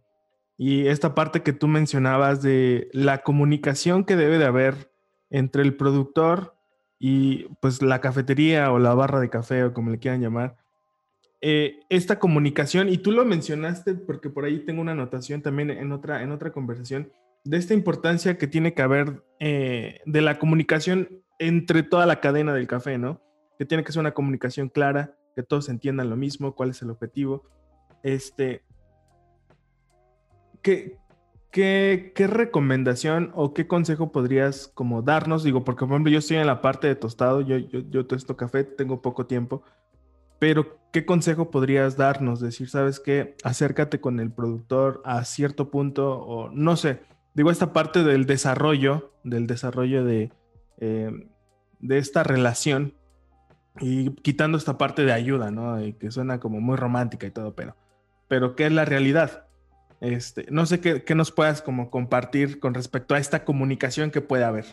[0.58, 4.90] Y esta parte que tú mencionabas de la comunicación que debe de haber
[5.30, 6.56] entre el productor
[6.98, 10.56] y pues la cafetería o la barra de café o como le quieran llamar,
[11.49, 15.92] eh, esta comunicación, y tú lo mencionaste porque por ahí tengo una anotación también en
[15.92, 17.12] otra, en otra conversación,
[17.44, 22.53] de esta importancia que tiene que haber eh, de la comunicación entre toda la cadena
[22.53, 23.22] del café, ¿no?
[23.61, 26.90] Que tiene que ser una comunicación clara, que todos entiendan lo mismo, cuál es el
[26.90, 27.44] objetivo.
[28.03, 28.64] Este,
[30.62, 30.99] ¿qué,
[31.53, 35.44] qué, qué recomendación o qué consejo podrías como darnos?
[35.44, 38.36] Digo, porque por ejemplo yo estoy en la parte de tostado, yo, yo, yo tosto
[38.36, 39.62] café, tengo poco tiempo,
[40.39, 42.41] pero, ¿qué consejo podrías darnos?
[42.41, 43.37] Decir, ¿sabes qué?
[43.43, 47.01] Acércate con el productor a cierto punto o no sé.
[47.34, 50.32] Digo, esta parte del desarrollo, del desarrollo de,
[50.78, 51.11] eh,
[51.80, 52.95] de esta relación
[53.80, 55.76] y quitando esta parte de ayuda, ¿no?
[55.99, 57.76] que suena como muy romántica y todo, pero,
[58.28, 59.47] pero ¿qué es la realidad?
[60.01, 64.20] Este, no sé qué, qué nos puedas como compartir con respecto a esta comunicación que
[64.20, 64.66] puede haber.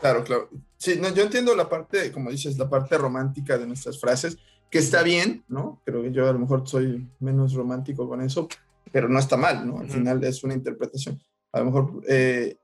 [0.00, 0.50] Claro, claro.
[0.78, 4.38] Sí, no, yo entiendo la parte, como dices, la parte romántica de nuestras frases,
[4.70, 5.80] que está bien, ¿no?
[5.84, 8.48] Creo que yo a lo mejor soy menos romántico con eso,
[8.92, 9.78] pero no está mal, ¿no?
[9.80, 11.22] Al final es una interpretación.
[11.52, 12.56] A lo mejor, eh,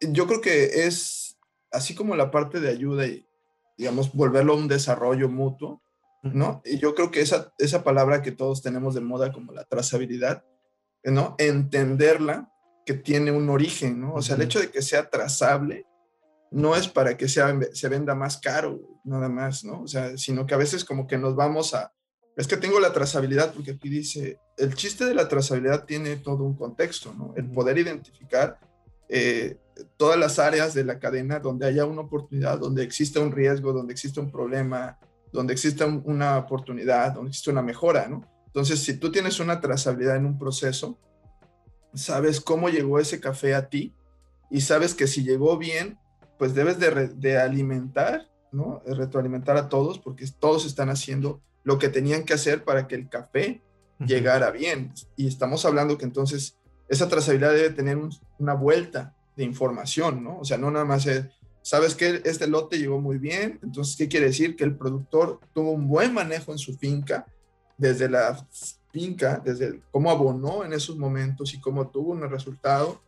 [0.00, 1.38] yo creo que es
[1.70, 3.26] así como la parte de ayuda y,
[3.76, 5.82] digamos, volverlo a un desarrollo mutuo,
[6.22, 6.60] ¿no?
[6.64, 10.44] Y yo creo que esa, esa palabra que todos tenemos de moda como la trazabilidad,
[11.04, 11.36] ¿no?
[11.38, 12.52] Entenderla
[12.84, 14.14] que tiene un origen, ¿no?
[14.14, 15.86] O sea, el hecho de que sea trazable
[16.50, 19.82] no es para que sea, se venda más caro, nada más, ¿no?
[19.82, 21.92] O sea, sino que a veces como que nos vamos a,
[22.36, 26.44] es que tengo la trazabilidad, porque aquí dice, el chiste de la trazabilidad tiene todo
[26.44, 27.34] un contexto, ¿no?
[27.36, 28.58] El poder identificar
[29.08, 29.58] eh,
[29.96, 33.92] todas las áreas de la cadena donde haya una oportunidad, donde exista un riesgo, donde
[33.92, 34.98] existe un problema,
[35.32, 38.24] donde exista una oportunidad, donde existe una mejora, ¿no?
[38.46, 40.98] Entonces, si tú tienes una trazabilidad en un proceso,
[41.94, 43.94] sabes cómo llegó ese café a ti
[44.50, 45.98] y sabes que si llegó bien,
[46.38, 48.82] pues debes de, alimentar, ¿no?
[48.86, 53.08] Retroalimentar a todos porque todos están haciendo lo que tenían que hacer para que el
[53.08, 53.62] café
[53.98, 54.92] llegara bien.
[55.16, 56.56] Y estamos hablando que entonces
[56.88, 57.98] esa trazabilidad debe tener
[58.38, 60.38] una vuelta de información, ¿no?
[60.38, 61.26] O sea, no nada más es,
[61.62, 64.56] sabes que este lote llegó muy bien, entonces, ¿qué quiere decir?
[64.56, 67.26] Que el productor tuvo un buen manejo en su finca,
[67.76, 68.46] desde la
[68.90, 73.00] finca, desde cómo abonó en esos momentos y cómo tuvo un resultado,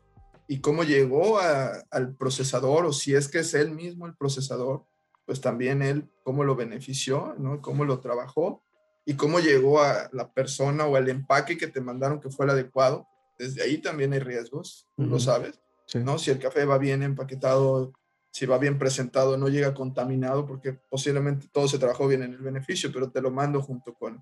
[0.50, 4.84] y cómo llegó al procesador o si es que es él mismo el procesador,
[5.24, 7.62] pues también él cómo lo benefició, ¿no?
[7.62, 8.60] Cómo lo trabajó
[9.06, 12.50] y cómo llegó a la persona o el empaque que te mandaron que fue el
[12.50, 13.06] adecuado.
[13.38, 15.60] Desde ahí también hay riesgos, lo sabes.
[15.94, 16.18] ¿no?
[16.18, 17.92] Si el café va bien empaquetado,
[18.32, 22.40] si va bien presentado, no llega contaminado, porque posiblemente todo se trabajó bien en el
[22.42, 24.20] beneficio, pero te lo mando junto con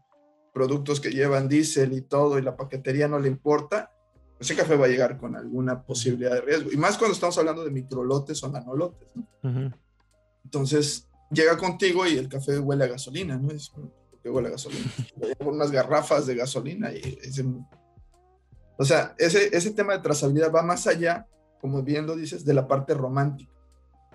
[0.52, 3.94] productos que llevan diésel y todo, y la paquetería no le importa,
[4.38, 6.70] ese café va a llegar con alguna posibilidad de riesgo.
[6.72, 9.72] Y más cuando estamos hablando de microlotes o nanolotes, ¿no?
[10.44, 13.50] Entonces, llega contigo y el café huele a gasolina, ¿no?
[13.50, 14.84] Es porque huele a gasolina.
[15.38, 17.18] Con unas garrafas de gasolina y
[18.76, 21.26] O sea, ese, ese tema de trazabilidad va más allá,
[21.60, 23.52] como bien lo dices, de la parte romántica.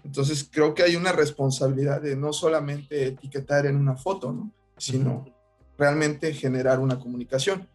[0.06, 4.52] Entonces, creo que hay una responsabilidad de no solamente etiquetar en una foto, ¿no?
[4.78, 5.26] Sino
[5.78, 7.68] realmente generar una comunicación.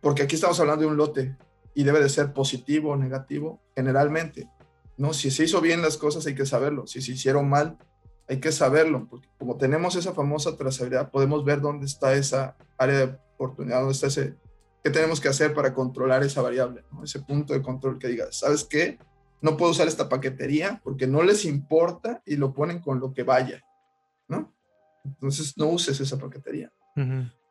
[0.00, 1.36] Porque aquí estamos hablando de un lote
[1.76, 4.48] y debe de ser positivo o negativo generalmente.
[4.96, 5.12] ¿no?
[5.12, 7.78] Si se hizo bien las cosas hay que saberlo, si se hicieron mal
[8.28, 12.98] hay que saberlo, porque como tenemos esa famosa trazabilidad, podemos ver dónde está esa área
[12.98, 14.34] de oportunidad, dónde está ese,
[14.82, 17.04] qué tenemos que hacer para controlar esa variable, ¿no?
[17.04, 18.98] ese punto de control que diga, ¿sabes qué?
[19.42, 23.22] No puedo usar esta paquetería porque no les importa y lo ponen con lo que
[23.22, 23.62] vaya,
[24.26, 24.52] ¿no?
[25.04, 26.72] Entonces no uses esa paquetería.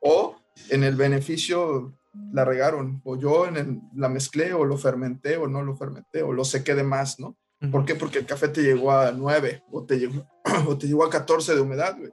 [0.01, 0.36] O
[0.69, 1.93] en el beneficio
[2.32, 6.34] la regaron, o yo en la mezclé, o lo fermenté, o no lo fermenté, o
[6.34, 7.38] lo sequé de más, ¿no?
[7.72, 7.95] ¿Por qué?
[7.95, 10.28] Porque el café te llegó a 9, o te llegó,
[10.68, 12.11] o te llegó a 14 de humedad, güey.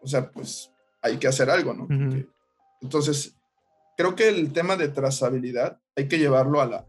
[0.00, 0.70] O sea, pues
[1.02, 1.88] hay que hacer algo, ¿no?
[2.80, 3.36] entonces,
[3.96, 6.86] creo que el tema de trazabilidad hay que llevarlo a la,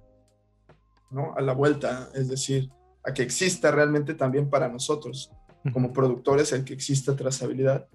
[1.11, 1.33] ¿no?
[1.35, 2.69] A la vuelta, es decir,
[3.03, 5.31] a que exista realmente también para nosotros,
[5.73, 7.87] como productores, el que exista trazabilidad.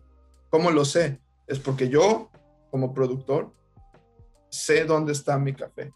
[0.49, 1.21] ¿Cómo lo sé?
[1.47, 2.31] Es porque yo,
[2.71, 3.53] como productor,
[4.51, 5.93] sé dónde está mi café.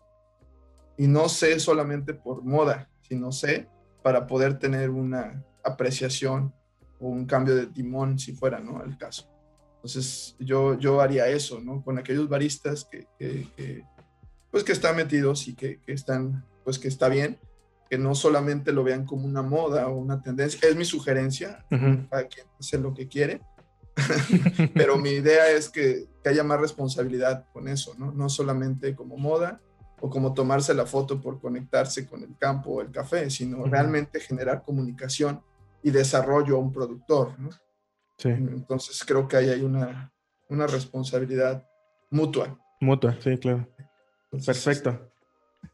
[0.96, 3.68] Y no sé solamente por moda, sino sé
[4.02, 6.54] para poder tener una apreciación
[7.00, 8.82] o un cambio de timón, si fuera, ¿no?
[8.82, 9.28] El caso.
[9.76, 11.82] Entonces, yo, yo haría eso, ¿no?
[11.82, 13.84] Con aquellos baristas que, que,
[14.50, 17.38] pues, que están metidos y que, que, están, pues, que está bien,
[17.90, 20.68] que no solamente lo vean como una moda o una tendencia.
[20.68, 21.66] Es mi sugerencia,
[22.08, 23.40] para quien hace lo que quiere,
[24.74, 28.12] Pero mi idea es que, que, haya más responsabilidad con eso, ¿no?
[28.12, 29.60] No solamente como moda
[30.00, 34.20] o como tomarse la foto por conectarse con el campo o el café, sino realmente
[34.20, 35.42] generar comunicación
[35.82, 37.50] y desarrollo a un productor, ¿no?
[38.18, 38.30] Sí.
[38.30, 40.12] Entonces creo que ahí hay una,
[40.48, 41.66] una responsabilidad
[42.10, 42.58] mutua.
[42.80, 43.68] Mutua, sí, claro.
[44.30, 45.10] Perfecto.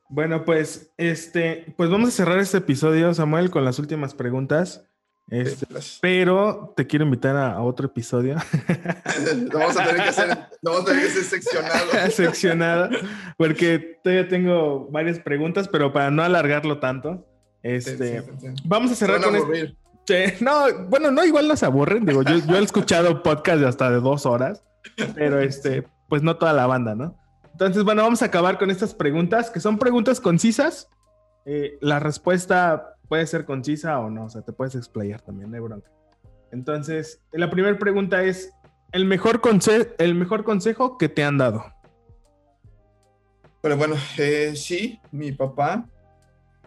[0.09, 4.90] Bueno, pues este, pues vamos a cerrar este episodio, Samuel, con las últimas preguntas.
[5.31, 5.67] Este,
[6.01, 8.35] pero te quiero invitar a, otro episodio.
[9.53, 11.91] vamos a tener que ser, vamos a tener que ser seccionado.
[12.11, 12.89] seccionado,
[13.37, 17.27] porque todavía tengo varias preguntas, pero para no alargarlo tanto,
[17.63, 18.25] este,
[18.65, 19.35] vamos a cerrar con
[20.41, 22.05] no, bueno, no, igual nos aburren.
[22.05, 24.63] Digo, yo, yo he escuchado podcast de hasta de dos horas,
[25.15, 27.17] pero este, pues no toda la banda, ¿no?
[27.53, 30.89] Entonces, bueno, vamos a acabar con estas preguntas, que son preguntas concisas.
[31.45, 35.61] Eh, la respuesta puede ser concisa o no, o sea, te puedes explayar también, no
[35.61, 35.91] bronca.
[36.53, 38.53] Entonces, la primera pregunta es,
[38.93, 39.41] ¿el mejor,
[39.99, 41.65] el mejor consejo que te han dado?
[43.63, 45.89] Bueno, bueno, eh, sí, mi papá,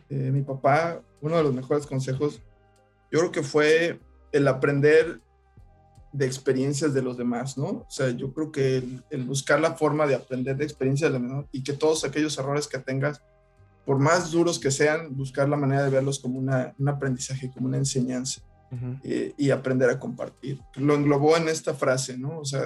[0.09, 2.41] eh, mi papá, uno de los mejores consejos,
[3.09, 4.01] yo creo que fue
[4.33, 5.21] el aprender
[6.11, 7.67] de experiencias de los demás, ¿no?
[7.67, 11.29] O sea, yo creo que el, buscar la forma de aprender de experiencias de los
[11.29, 13.23] demás y que todos aquellos errores que tengas,
[13.85, 17.67] por más duros que sean, buscar la manera de verlos como una, un aprendizaje, como
[17.67, 18.41] una enseñanza
[19.03, 20.59] eh, y aprender a compartir.
[20.75, 22.39] Lo englobó en esta frase, ¿no?
[22.39, 22.63] O sea,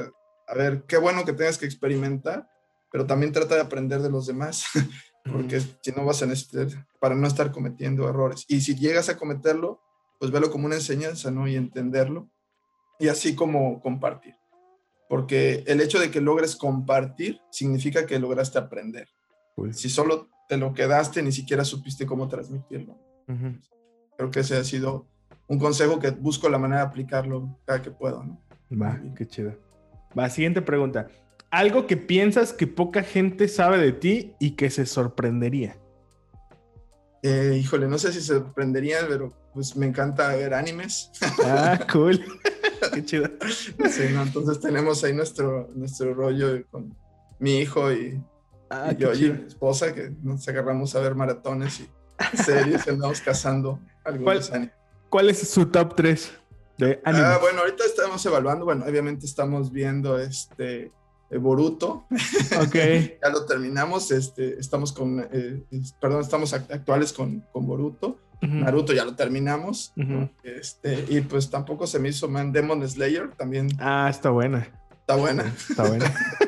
[0.48, 2.48] a ver, qué bueno que tengas que experimentar,
[2.92, 4.66] pero también trata de aprender de los demás,
[5.32, 8.46] porque si no vas a necesitar, para no estar cometiendo errores.
[8.48, 9.82] Y si llegas a cometerlo,
[10.20, 11.48] pues velo como una enseñanza, ¿no?
[11.48, 12.30] Y entenderlo,
[13.00, 14.36] y así como compartir.
[15.10, 19.08] Porque el hecho de que logres compartir significa que lograste aprender.
[19.56, 19.80] Pues.
[19.80, 22.98] Si solo te lo quedaste, ni siquiera supiste cómo transmitirlo.
[24.18, 25.06] Creo que ese ha sido
[25.48, 28.42] un consejo que busco la manera de aplicarlo cada que puedo, ¿no?
[28.72, 29.54] Va, qué chido.
[30.18, 31.08] Va, siguiente pregunta.
[31.52, 35.78] Algo que piensas que poca gente sabe de ti y que se sorprendería.
[37.24, 41.12] Eh, híjole, no sé si se sorprendería, pero pues me encanta ver animes.
[41.44, 42.24] Ah, cool.
[42.94, 43.30] qué chido.
[43.50, 46.96] Sí, entonces tenemos ahí nuestro, nuestro rollo con
[47.40, 48.22] mi hijo y
[48.70, 51.90] Ah, y yo y mi esposa que nos agarramos a ver maratones y
[52.38, 54.74] series andamos cazando algunos ¿Cuál,
[55.10, 56.34] ¿Cuál es su top 3
[56.78, 57.26] de anime?
[57.26, 60.92] Ah, bueno, ahorita estamos evaluando, bueno, obviamente estamos viendo este
[61.30, 62.06] eh, Boruto.
[62.62, 62.76] Ok.
[63.22, 65.64] ya lo terminamos, este, estamos con, eh,
[66.00, 68.20] perdón, estamos actuales con, con Boruto.
[68.40, 69.94] Naruto ya lo terminamos.
[70.44, 73.70] este, y pues tampoco se me hizo Man Demon Slayer también.
[73.80, 74.68] Ah, está buena.
[74.92, 75.44] Está buena.
[75.70, 76.14] Está buena.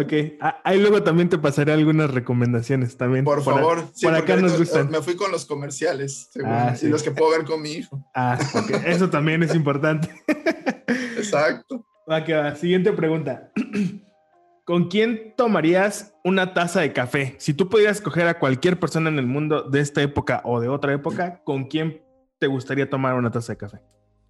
[0.00, 3.24] Ok, ah, ahí luego también te pasaré algunas recomendaciones también.
[3.24, 4.90] Por, favor, por acá nos gustan.
[4.90, 8.04] Me fui con los comerciales, ah, y los que puedo ver con mi hijo.
[8.14, 8.38] Ah,
[8.86, 10.08] eso también es importante.
[11.16, 11.84] Exacto.
[12.10, 12.54] Va que va.
[12.54, 13.50] Siguiente pregunta.
[14.64, 17.36] ¿Con quién tomarías una taza de café?
[17.38, 20.68] Si tú pudieras escoger a cualquier persona en el mundo de esta época o de
[20.68, 22.02] otra época, ¿con quién
[22.38, 23.80] te gustaría tomar una taza de café?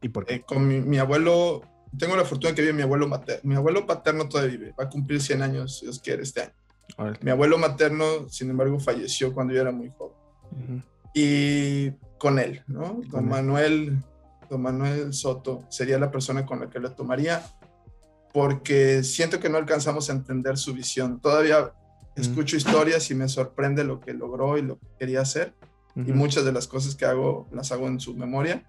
[0.00, 0.36] ¿Y por qué?
[0.36, 1.62] Eh, con mi, abuelo,
[1.96, 3.40] tengo la fortuna que vive mi abuelo materno.
[3.44, 6.52] Mi abuelo paterno todavía vive, va a cumplir 100 años, si Dios quiere, este año.
[7.22, 10.84] Mi abuelo materno, sin embargo, falleció cuando yo era muy joven.
[11.14, 13.00] Y con él, ¿no?
[13.08, 14.02] Don Manuel,
[14.50, 17.42] don Manuel Soto sería la persona con la que lo tomaría
[18.32, 21.20] porque siento que no alcanzamos a entender su visión.
[21.20, 21.72] Todavía
[22.16, 25.54] escucho historias y me sorprende lo que logró y lo que quería hacer.
[25.96, 28.64] Y muchas de las cosas que hago las hago en su memoria.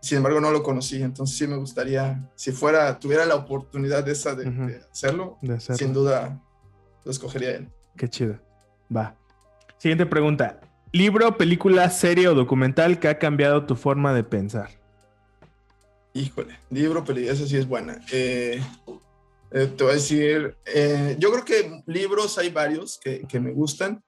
[0.00, 4.12] Sin embargo, no lo conocí, entonces sí me gustaría, si fuera, tuviera la oportunidad de
[4.12, 6.40] esa de, hacerlo, sin duda
[7.04, 7.68] lo escogería él.
[7.96, 8.38] Qué chido.
[8.94, 9.16] Va.
[9.78, 10.60] Siguiente pregunta.
[10.92, 14.70] ¿Libro, película, serie o documental que ha cambiado tu forma de pensar?
[16.14, 18.00] Híjole, libro, película, esa sí es buena.
[18.10, 18.62] Eh,
[19.50, 23.52] eh, te voy a decir, eh, yo creo que libros hay varios que, que me
[23.52, 24.02] gustan.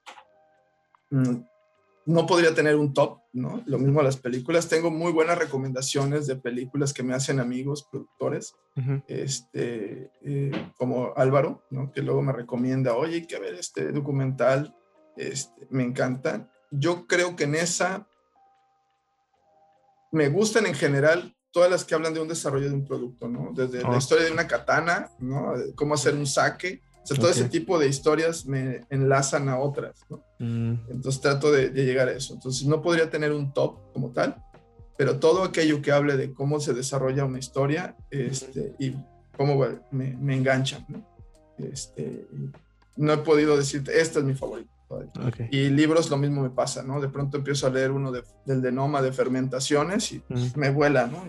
[1.11, 1.43] Mm,
[2.11, 3.62] no podría tener un top, ¿no?
[3.66, 4.68] Lo mismo las películas.
[4.68, 8.54] Tengo muy buenas recomendaciones de películas que me hacen amigos, productores,
[9.06, 10.11] este,
[10.76, 11.92] como Álvaro, ¿no?
[11.92, 14.76] Que luego me recomienda, oye, hay que ver este documental,
[15.16, 16.50] este, me encanta.
[16.70, 18.06] Yo creo que en esa
[20.12, 23.52] me gustan en general todas las que hablan de un desarrollo de un producto, ¿no?
[23.54, 25.54] Desde la historia de una katana, ¿no?
[25.74, 26.82] Cómo hacer un saque.
[27.03, 30.22] O sea, todo ese tipo de historias me enlazan a otras, ¿no?
[30.38, 30.74] Mm.
[30.90, 32.34] Entonces trato de, llegar a eso.
[32.34, 34.36] Entonces no podría tener un top como tal,
[34.96, 38.94] pero todo aquello que hable de cómo se desarrolla una historia este, y
[39.36, 41.05] cómo me, me enganchan, ¿no?
[41.59, 42.26] Este,
[42.96, 44.70] no he podido decirte, esta es mi favorita.
[45.51, 47.01] Y libros lo mismo me pasa, ¿no?
[47.01, 50.53] De pronto empiezo a leer uno de, del de Noma de fermentaciones y mm.
[50.57, 51.24] me vuela, ¿no?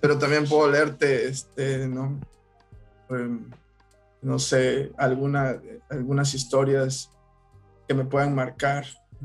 [0.00, 2.20] pero también puedo leerte, este, ¿no?
[3.10, 3.50] Em,
[4.22, 5.60] no sé, alguna,
[5.90, 7.12] algunas historias
[7.86, 8.84] que me puedan marcar,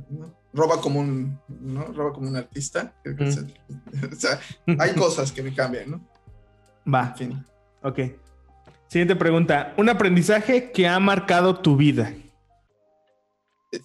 [0.10, 0.34] ¿no?
[0.54, 1.86] Roba como un, ¿no?
[1.94, 2.94] Roba como un artista.
[3.04, 3.24] Mm.
[4.14, 4.40] o sea,
[4.80, 6.08] hay cosas que me cambian, ¿no?
[6.92, 7.08] Va.
[7.10, 7.46] En fin.
[7.82, 8.00] Ok.
[8.88, 9.74] Siguiente pregunta.
[9.78, 12.14] Un aprendizaje que ha marcado tu vida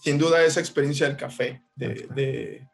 [0.01, 2.69] sin duda esa experiencia del café, de,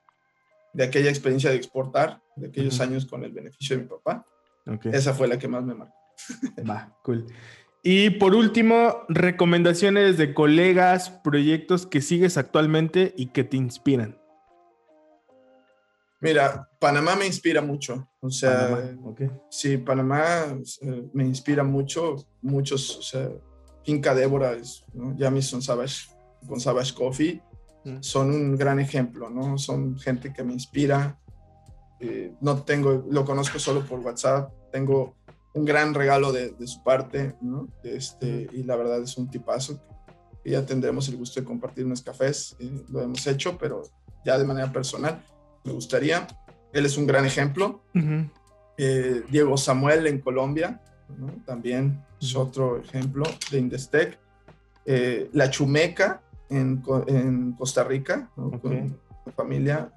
[0.72, 4.26] de, aquella experiencia de exportar, de aquellos años con el beneficio de mi papá.
[4.92, 5.94] Esa fue la que más me marcó.
[6.68, 7.26] Va, cool.
[7.86, 14.18] Y por último, recomendaciones de colegas, proyectos que sigues actualmente y que te inspiran.
[16.18, 18.08] Mira, Panamá me inspira mucho.
[18.20, 18.96] O sea,
[19.50, 20.46] sí, Panamá
[20.80, 22.16] eh, me inspira mucho.
[22.40, 23.28] Muchos, o sea,
[23.84, 24.56] Finca Débora,
[24.94, 25.14] ¿no?
[25.18, 26.08] Jamison Savage,
[26.48, 27.42] con Savage Coffee
[27.84, 27.98] mm.
[28.00, 29.58] son un gran ejemplo, ¿no?
[29.58, 31.20] Son gente que me inspira.
[32.00, 35.16] Eh, no tengo, lo conozco solo por WhatsApp, tengo
[35.54, 37.68] un gran regalo de, su parte, ¿no?
[37.82, 39.80] Este, y la verdad es un tipazo.
[40.42, 43.82] Que ya tendremos el gusto de compartir unos cafés, eh, lo hemos hecho, pero
[44.24, 45.24] ya de manera personal
[45.64, 46.26] me gustaría.
[46.72, 47.82] Él es un gran ejemplo.
[48.76, 50.82] Eh, Diego Samuel en Colombia,
[51.46, 54.18] también es otro ejemplo de Indestec.
[55.32, 59.92] la Chumeca, en, Costa Rica, con la familia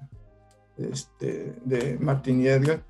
[0.76, 2.82] este, de Martín y Edgar.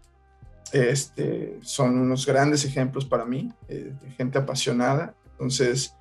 [0.73, 5.15] Este, son unos grandes ejemplos para mí, eh, de gente apasionada.
[5.33, 5.95] Entonces,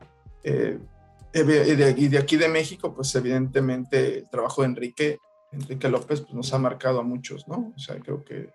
[0.43, 0.79] eh,
[1.33, 5.19] y, de, aquí de México, pues evidentemente el trabajo de Enrique,
[5.51, 7.73] Enrique López, pues nos ha marcado a muchos, ¿no?
[7.75, 8.49] O sea, creo que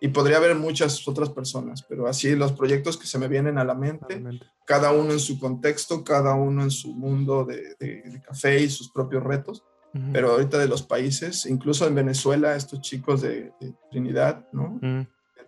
[0.00, 3.64] y podría haber muchas otras personas, pero así los proyectos que se me vienen a
[3.64, 4.22] la mente,
[4.64, 9.24] cada uno en su contexto, cada uno en su mundo de, café y sus propios
[9.24, 9.64] retos,
[10.12, 13.52] pero ahorita de los países, incluso en Venezuela, estos chicos de,
[13.90, 14.78] Trinidad, ¿no?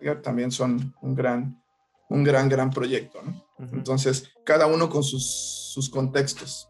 [0.01, 1.61] Edgar, también son un gran,
[2.09, 3.43] un gran, gran proyecto, ¿no?
[3.73, 6.69] Entonces, cada uno con sus, sus contextos,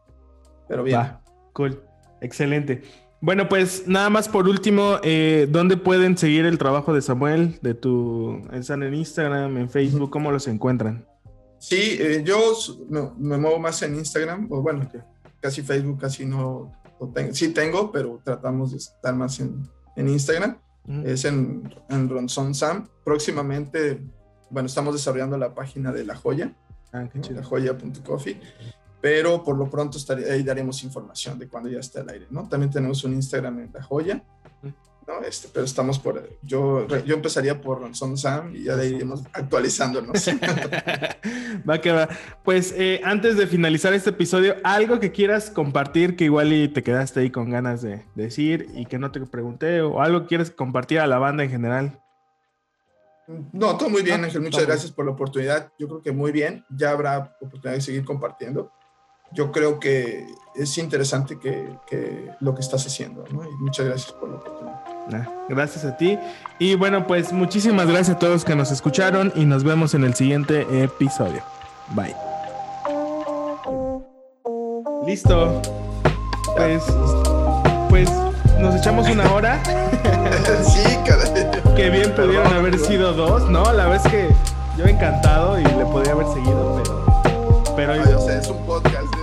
[0.67, 1.01] pero bien.
[1.53, 1.81] cool,
[2.21, 2.83] excelente.
[3.21, 7.59] Bueno, pues nada más por último, eh, ¿dónde pueden seguir el trabajo de Samuel?
[7.61, 10.09] De tu, ¿Están en Instagram, en Facebook?
[10.09, 11.05] ¿Cómo los encuentran?
[11.59, 12.39] Sí, eh, yo
[12.89, 14.89] me, muevo más en Instagram, o bueno,
[15.39, 16.71] casi Facebook casi no
[17.13, 17.33] tengo.
[17.33, 20.57] Sí tengo, pero tratamos de estar más en, en Instagram.
[20.87, 22.87] Es en, en Ronson Sam.
[23.03, 24.01] Próximamente,
[24.49, 26.53] bueno, estamos desarrollando la página de La Joya,
[26.91, 28.39] ah, qué la joya.coffee
[29.01, 29.97] pero por lo pronto
[30.29, 32.47] ahí daremos información de cuando ya esté al aire, ¿no?
[32.47, 34.23] También tenemos un Instagram en La Joya,
[35.07, 35.21] ¿no?
[35.21, 39.23] Este, pero estamos por, yo, yo empezaría por Son Sam y ya de ahí iremos
[39.33, 40.27] actualizándonos.
[41.69, 42.09] va que va.
[42.43, 46.83] Pues eh, antes de finalizar este episodio, algo que quieras compartir que igual y te
[46.83, 50.51] quedaste ahí con ganas de, decir y que no te pregunté o algo que quieres
[50.51, 51.99] compartir a la banda en general.
[53.53, 54.41] No, todo muy bien, ah, Ángel.
[54.41, 55.71] Muchas gracias por la oportunidad.
[55.79, 56.65] Yo creo que muy bien.
[56.69, 58.71] Ya habrá oportunidad de seguir compartiendo.
[59.33, 63.43] Yo creo que es interesante que, que lo que estás haciendo, ¿no?
[63.43, 64.81] Y muchas gracias por la oportunidad.
[65.49, 66.17] Gracias a ti.
[66.59, 70.13] Y bueno, pues muchísimas gracias a todos que nos escucharon y nos vemos en el
[70.13, 71.41] siguiente episodio.
[71.89, 72.15] Bye.
[75.05, 75.61] Listo.
[76.55, 76.83] Pues,
[77.89, 78.09] pues
[78.59, 79.61] nos echamos una hora.
[80.63, 81.49] sí, caray.
[81.75, 83.71] Qué bien pudieron haber sido dos, ¿no?
[83.73, 84.29] La vez que
[84.77, 87.05] yo encantado y le podría haber seguido, pero.
[87.75, 87.93] Pero.
[87.95, 89.20] es un podcast